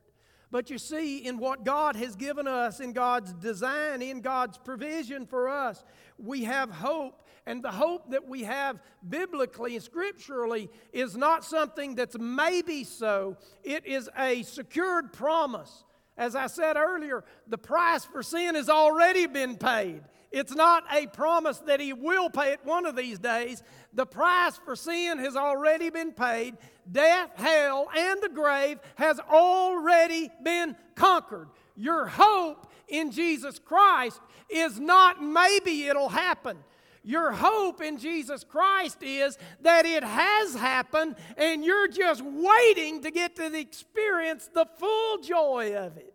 But 0.52 0.70
you 0.70 0.78
see, 0.80 1.20
in 1.20 1.38
what 1.38 1.64
God 1.64 1.96
has 1.96 2.16
given 2.16 2.48
us, 2.48 2.80
in 2.80 2.92
God's 2.92 3.34
design, 3.34 4.02
in 4.02 4.22
God's 4.22 4.58
provision 4.58 5.26
for 5.28 5.48
us, 5.48 5.84
we 6.18 6.44
have 6.46 6.72
hope. 6.72 7.28
And 7.46 7.64
the 7.64 7.72
hope 7.72 8.12
that 8.12 8.28
we 8.28 8.44
have 8.44 8.80
biblically 9.08 9.76
and 9.76 9.84
scripturally 9.84 10.70
is 10.92 11.16
not 11.16 11.44
something 11.44 11.96
that's 11.96 12.18
maybe 12.20 12.84
so, 12.84 13.38
it 13.64 13.86
is 13.86 14.10
a 14.18 14.44
secured 14.44 15.14
promise. 15.14 15.84
As 16.18 16.36
I 16.36 16.48
said 16.48 16.76
earlier, 16.78 17.24
the 17.48 17.58
price 17.58 18.04
for 18.06 18.22
sin 18.22 18.56
has 18.56 18.70
already 18.70 19.26
been 19.26 19.56
paid. 19.56 20.02
It's 20.32 20.54
not 20.54 20.84
a 20.94 21.08
promise 21.08 21.58
that 21.60 21.80
He 21.80 21.94
will 21.94 22.30
pay 22.30 22.54
it 22.54 22.60
one 22.64 22.86
of 22.86 22.96
these 22.96 23.18
days. 23.18 23.64
The 23.94 24.06
price 24.06 24.58
for 24.58 24.76
sin 24.76 25.18
has 25.18 25.36
already 25.36 25.90
been 25.90 26.12
paid. 26.12 26.58
Death, 26.92 27.32
hell, 27.36 27.90
and 27.96 28.22
the 28.22 28.30
grave 28.30 28.80
has 28.96 29.20
already 29.20 30.30
been 30.44 30.76
conquered. 30.96 31.50
Your 31.76 32.06
hope 32.06 32.72
in 32.88 33.12
Jesus 33.12 33.58
Christ 33.58 34.22
is 34.50 34.80
not 34.80 35.24
maybe 35.24 35.88
it'll 35.88 36.10
happen. 36.10 36.58
Your 37.04 37.32
hope 37.32 37.82
in 37.82 37.98
Jesus 37.98 38.44
Christ 38.44 39.02
is 39.02 39.38
that 39.62 39.86
it 39.86 40.04
has 40.04 40.54
happened 40.54 41.16
and 41.38 41.64
you're 41.64 41.88
just 41.88 42.22
waiting 42.22 43.02
to 43.02 43.10
get 43.10 43.36
to 43.38 43.50
the 43.50 43.60
experience 43.60 44.50
the 44.54 44.66
full 44.78 45.18
joy 45.20 45.76
of 45.76 45.98
it. 45.98 46.14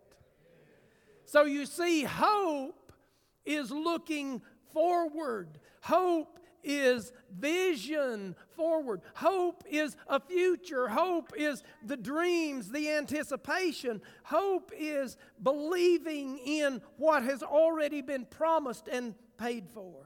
So 1.25 1.45
you 1.45 1.65
see, 1.65 2.03
hope 2.03 2.84
is 3.45 3.71
looking 3.71 4.41
forward. 4.73 5.59
Hope 5.81 6.39
is 6.63 7.13
vision 7.31 8.35
forward. 8.55 9.01
Hope 9.13 9.63
is 9.69 9.95
a 10.07 10.19
future. 10.19 10.87
Hope 10.87 11.31
is 11.37 11.63
the 11.85 11.95
dreams, 11.95 12.69
the 12.69 12.89
anticipation. 12.89 14.01
Hope 14.23 14.71
is 14.75 15.15
believing 15.41 16.39
in 16.39 16.81
what 16.97 17.23
has 17.23 17.43
already 17.43 18.01
been 18.01 18.25
promised 18.25 18.87
and 18.87 19.13
paid 19.37 19.69
for. 19.69 20.05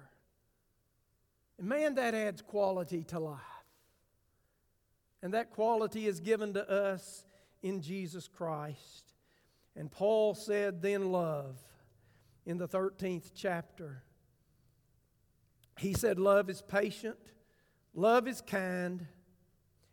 And 1.57 1.67
man, 1.67 1.95
that 1.95 2.13
adds 2.13 2.41
quality 2.41 3.03
to 3.05 3.19
life. 3.19 3.39
And 5.21 5.33
that 5.33 5.51
quality 5.51 6.07
is 6.07 6.19
given 6.19 6.53
to 6.53 6.69
us 6.69 7.25
in 7.61 7.81
Jesus 7.81 8.27
Christ. 8.27 9.13
And 9.75 9.91
Paul 9.91 10.33
said, 10.33 10.81
then 10.81 11.11
love 11.11 11.57
in 12.49 12.57
the 12.57 12.67
13th 12.67 13.29
chapter. 13.35 14.01
He 15.77 15.93
said, 15.93 16.17
Love 16.17 16.49
is 16.49 16.63
patient, 16.63 17.19
love 17.93 18.27
is 18.27 18.41
kind. 18.41 19.05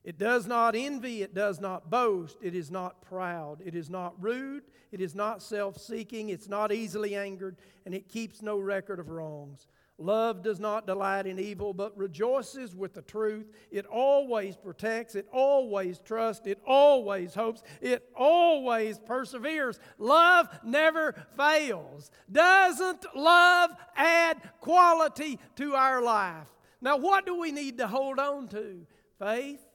It 0.02 0.18
does 0.18 0.46
not 0.46 0.74
envy, 0.74 1.20
it 1.22 1.34
does 1.34 1.60
not 1.60 1.90
boast, 1.90 2.38
it 2.40 2.54
is 2.54 2.70
not 2.70 3.02
proud, 3.02 3.60
it 3.62 3.74
is 3.74 3.90
not 3.90 4.14
rude, 4.22 4.62
it 4.90 5.02
is 5.02 5.14
not 5.14 5.42
self 5.42 5.76
seeking, 5.76 6.30
it's 6.30 6.48
not 6.48 6.72
easily 6.72 7.14
angered, 7.14 7.58
and 7.84 7.94
it 7.94 8.08
keeps 8.08 8.40
no 8.40 8.58
record 8.58 9.00
of 9.00 9.10
wrongs. 9.10 9.66
Love 9.98 10.42
does 10.42 10.60
not 10.60 10.86
delight 10.86 11.26
in 11.26 11.38
evil, 11.38 11.72
but 11.72 11.96
rejoices 11.96 12.76
with 12.76 12.92
the 12.92 13.00
truth. 13.00 13.50
It 13.70 13.86
always 13.86 14.54
protects, 14.54 15.14
it 15.14 15.26
always 15.32 16.00
trusts, 16.00 16.46
it 16.46 16.60
always 16.66 17.34
hopes, 17.34 17.62
it 17.80 18.06
always 18.14 18.98
perseveres. 18.98 19.80
Love 19.96 20.48
never 20.62 21.14
fails. 21.36 22.10
Doesn't 22.30 23.06
love 23.14 23.70
add 23.96 24.36
quality 24.60 25.38
to 25.56 25.74
our 25.74 26.02
life? 26.02 26.48
Now, 26.82 26.98
what 26.98 27.24
do 27.24 27.40
we 27.40 27.50
need 27.50 27.78
to 27.78 27.86
hold 27.86 28.18
on 28.18 28.48
to? 28.48 28.86
Faith, 29.18 29.66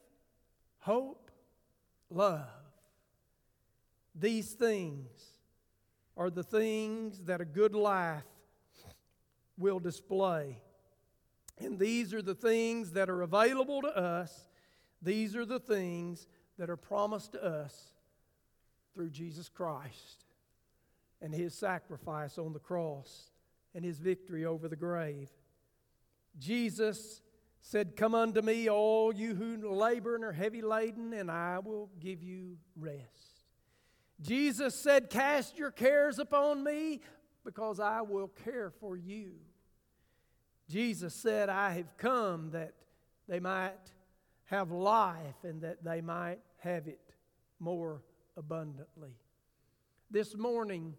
hope, 0.79 1.31
love. 2.11 2.45
These 4.13 4.51
things 4.51 5.09
are 6.15 6.29
the 6.29 6.43
things 6.43 7.21
that 7.21 7.41
a 7.41 7.45
good 7.45 7.73
life 7.73 8.23
will 9.61 9.79
display. 9.79 10.61
And 11.59 11.79
these 11.79 12.13
are 12.13 12.21
the 12.21 12.35
things 12.35 12.91
that 12.91 13.09
are 13.09 13.21
available 13.21 13.81
to 13.83 13.95
us. 13.95 14.47
These 15.01 15.35
are 15.35 15.45
the 15.45 15.59
things 15.59 16.27
that 16.57 16.69
are 16.69 16.77
promised 16.77 17.33
to 17.33 17.43
us 17.43 17.93
through 18.93 19.11
Jesus 19.11 19.47
Christ 19.47 20.25
and 21.21 21.33
his 21.33 21.53
sacrifice 21.53 22.37
on 22.37 22.53
the 22.53 22.59
cross 22.59 23.31
and 23.73 23.85
his 23.85 23.99
victory 23.99 24.45
over 24.45 24.67
the 24.67 24.75
grave. 24.75 25.29
Jesus 26.37 27.21
said, 27.61 27.95
Come 27.95 28.15
unto 28.15 28.41
me, 28.41 28.69
all 28.69 29.13
you 29.13 29.35
who 29.35 29.71
labor 29.71 30.15
and 30.15 30.23
are 30.23 30.31
heavy 30.31 30.61
laden, 30.61 31.13
and 31.13 31.29
I 31.29 31.59
will 31.59 31.89
give 31.99 32.23
you 32.23 32.57
rest. 32.75 33.45
Jesus 34.21 34.75
said, 34.75 35.09
Cast 35.09 35.57
your 35.57 35.71
cares 35.71 36.19
upon 36.19 36.63
me, 36.63 37.01
because 37.43 37.79
I 37.79 38.01
will 38.01 38.29
care 38.43 38.69
for 38.69 38.97
you. 38.97 39.33
Jesus 40.71 41.13
said, 41.13 41.49
I 41.49 41.71
have 41.73 41.97
come 41.97 42.51
that 42.51 42.73
they 43.27 43.41
might 43.41 43.91
have 44.45 44.71
life 44.71 45.43
and 45.43 45.61
that 45.63 45.83
they 45.83 45.99
might 45.99 46.39
have 46.59 46.87
it 46.87 47.13
more 47.59 48.01
abundantly. 48.37 49.17
This 50.09 50.35
morning, 50.35 50.95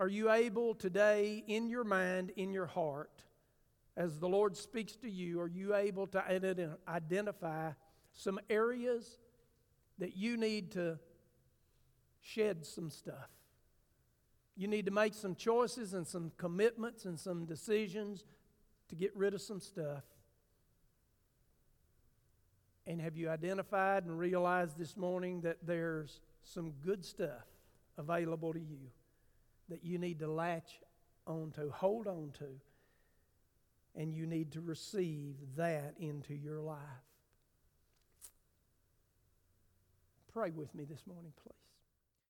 are 0.00 0.08
you 0.08 0.30
able 0.30 0.74
today, 0.74 1.44
in 1.46 1.68
your 1.68 1.84
mind, 1.84 2.32
in 2.36 2.54
your 2.54 2.66
heart, 2.66 3.22
as 3.98 4.18
the 4.18 4.28
Lord 4.28 4.56
speaks 4.56 4.96
to 4.96 5.10
you, 5.10 5.38
are 5.40 5.48
you 5.48 5.74
able 5.74 6.06
to 6.08 6.24
identify 6.88 7.70
some 8.14 8.40
areas 8.48 9.18
that 9.98 10.16
you 10.16 10.38
need 10.38 10.72
to 10.72 10.98
shed 12.22 12.64
some 12.64 12.88
stuff? 12.88 13.28
You 14.56 14.68
need 14.68 14.86
to 14.86 14.92
make 14.92 15.14
some 15.14 15.34
choices 15.34 15.94
and 15.94 16.06
some 16.06 16.30
commitments 16.36 17.04
and 17.04 17.18
some 17.18 17.44
decisions 17.44 18.24
to 18.88 18.94
get 18.94 19.14
rid 19.16 19.34
of 19.34 19.40
some 19.40 19.60
stuff. 19.60 20.04
And 22.86 23.00
have 23.00 23.16
you 23.16 23.30
identified 23.30 24.04
and 24.04 24.18
realized 24.18 24.78
this 24.78 24.96
morning 24.96 25.40
that 25.40 25.58
there's 25.66 26.20
some 26.44 26.72
good 26.84 27.04
stuff 27.04 27.46
available 27.96 28.52
to 28.52 28.60
you 28.60 28.90
that 29.68 29.82
you 29.82 29.98
need 29.98 30.18
to 30.18 30.30
latch 30.30 30.80
onto, 31.26 31.70
hold 31.70 32.06
on 32.06 32.30
to, 32.38 32.46
and 33.96 34.14
you 34.14 34.26
need 34.26 34.52
to 34.52 34.60
receive 34.60 35.34
that 35.56 35.94
into 35.98 36.34
your 36.34 36.60
life? 36.60 36.78
Pray 40.32 40.50
with 40.50 40.74
me 40.74 40.84
this 40.84 41.06
morning, 41.06 41.32
please. 41.42 41.63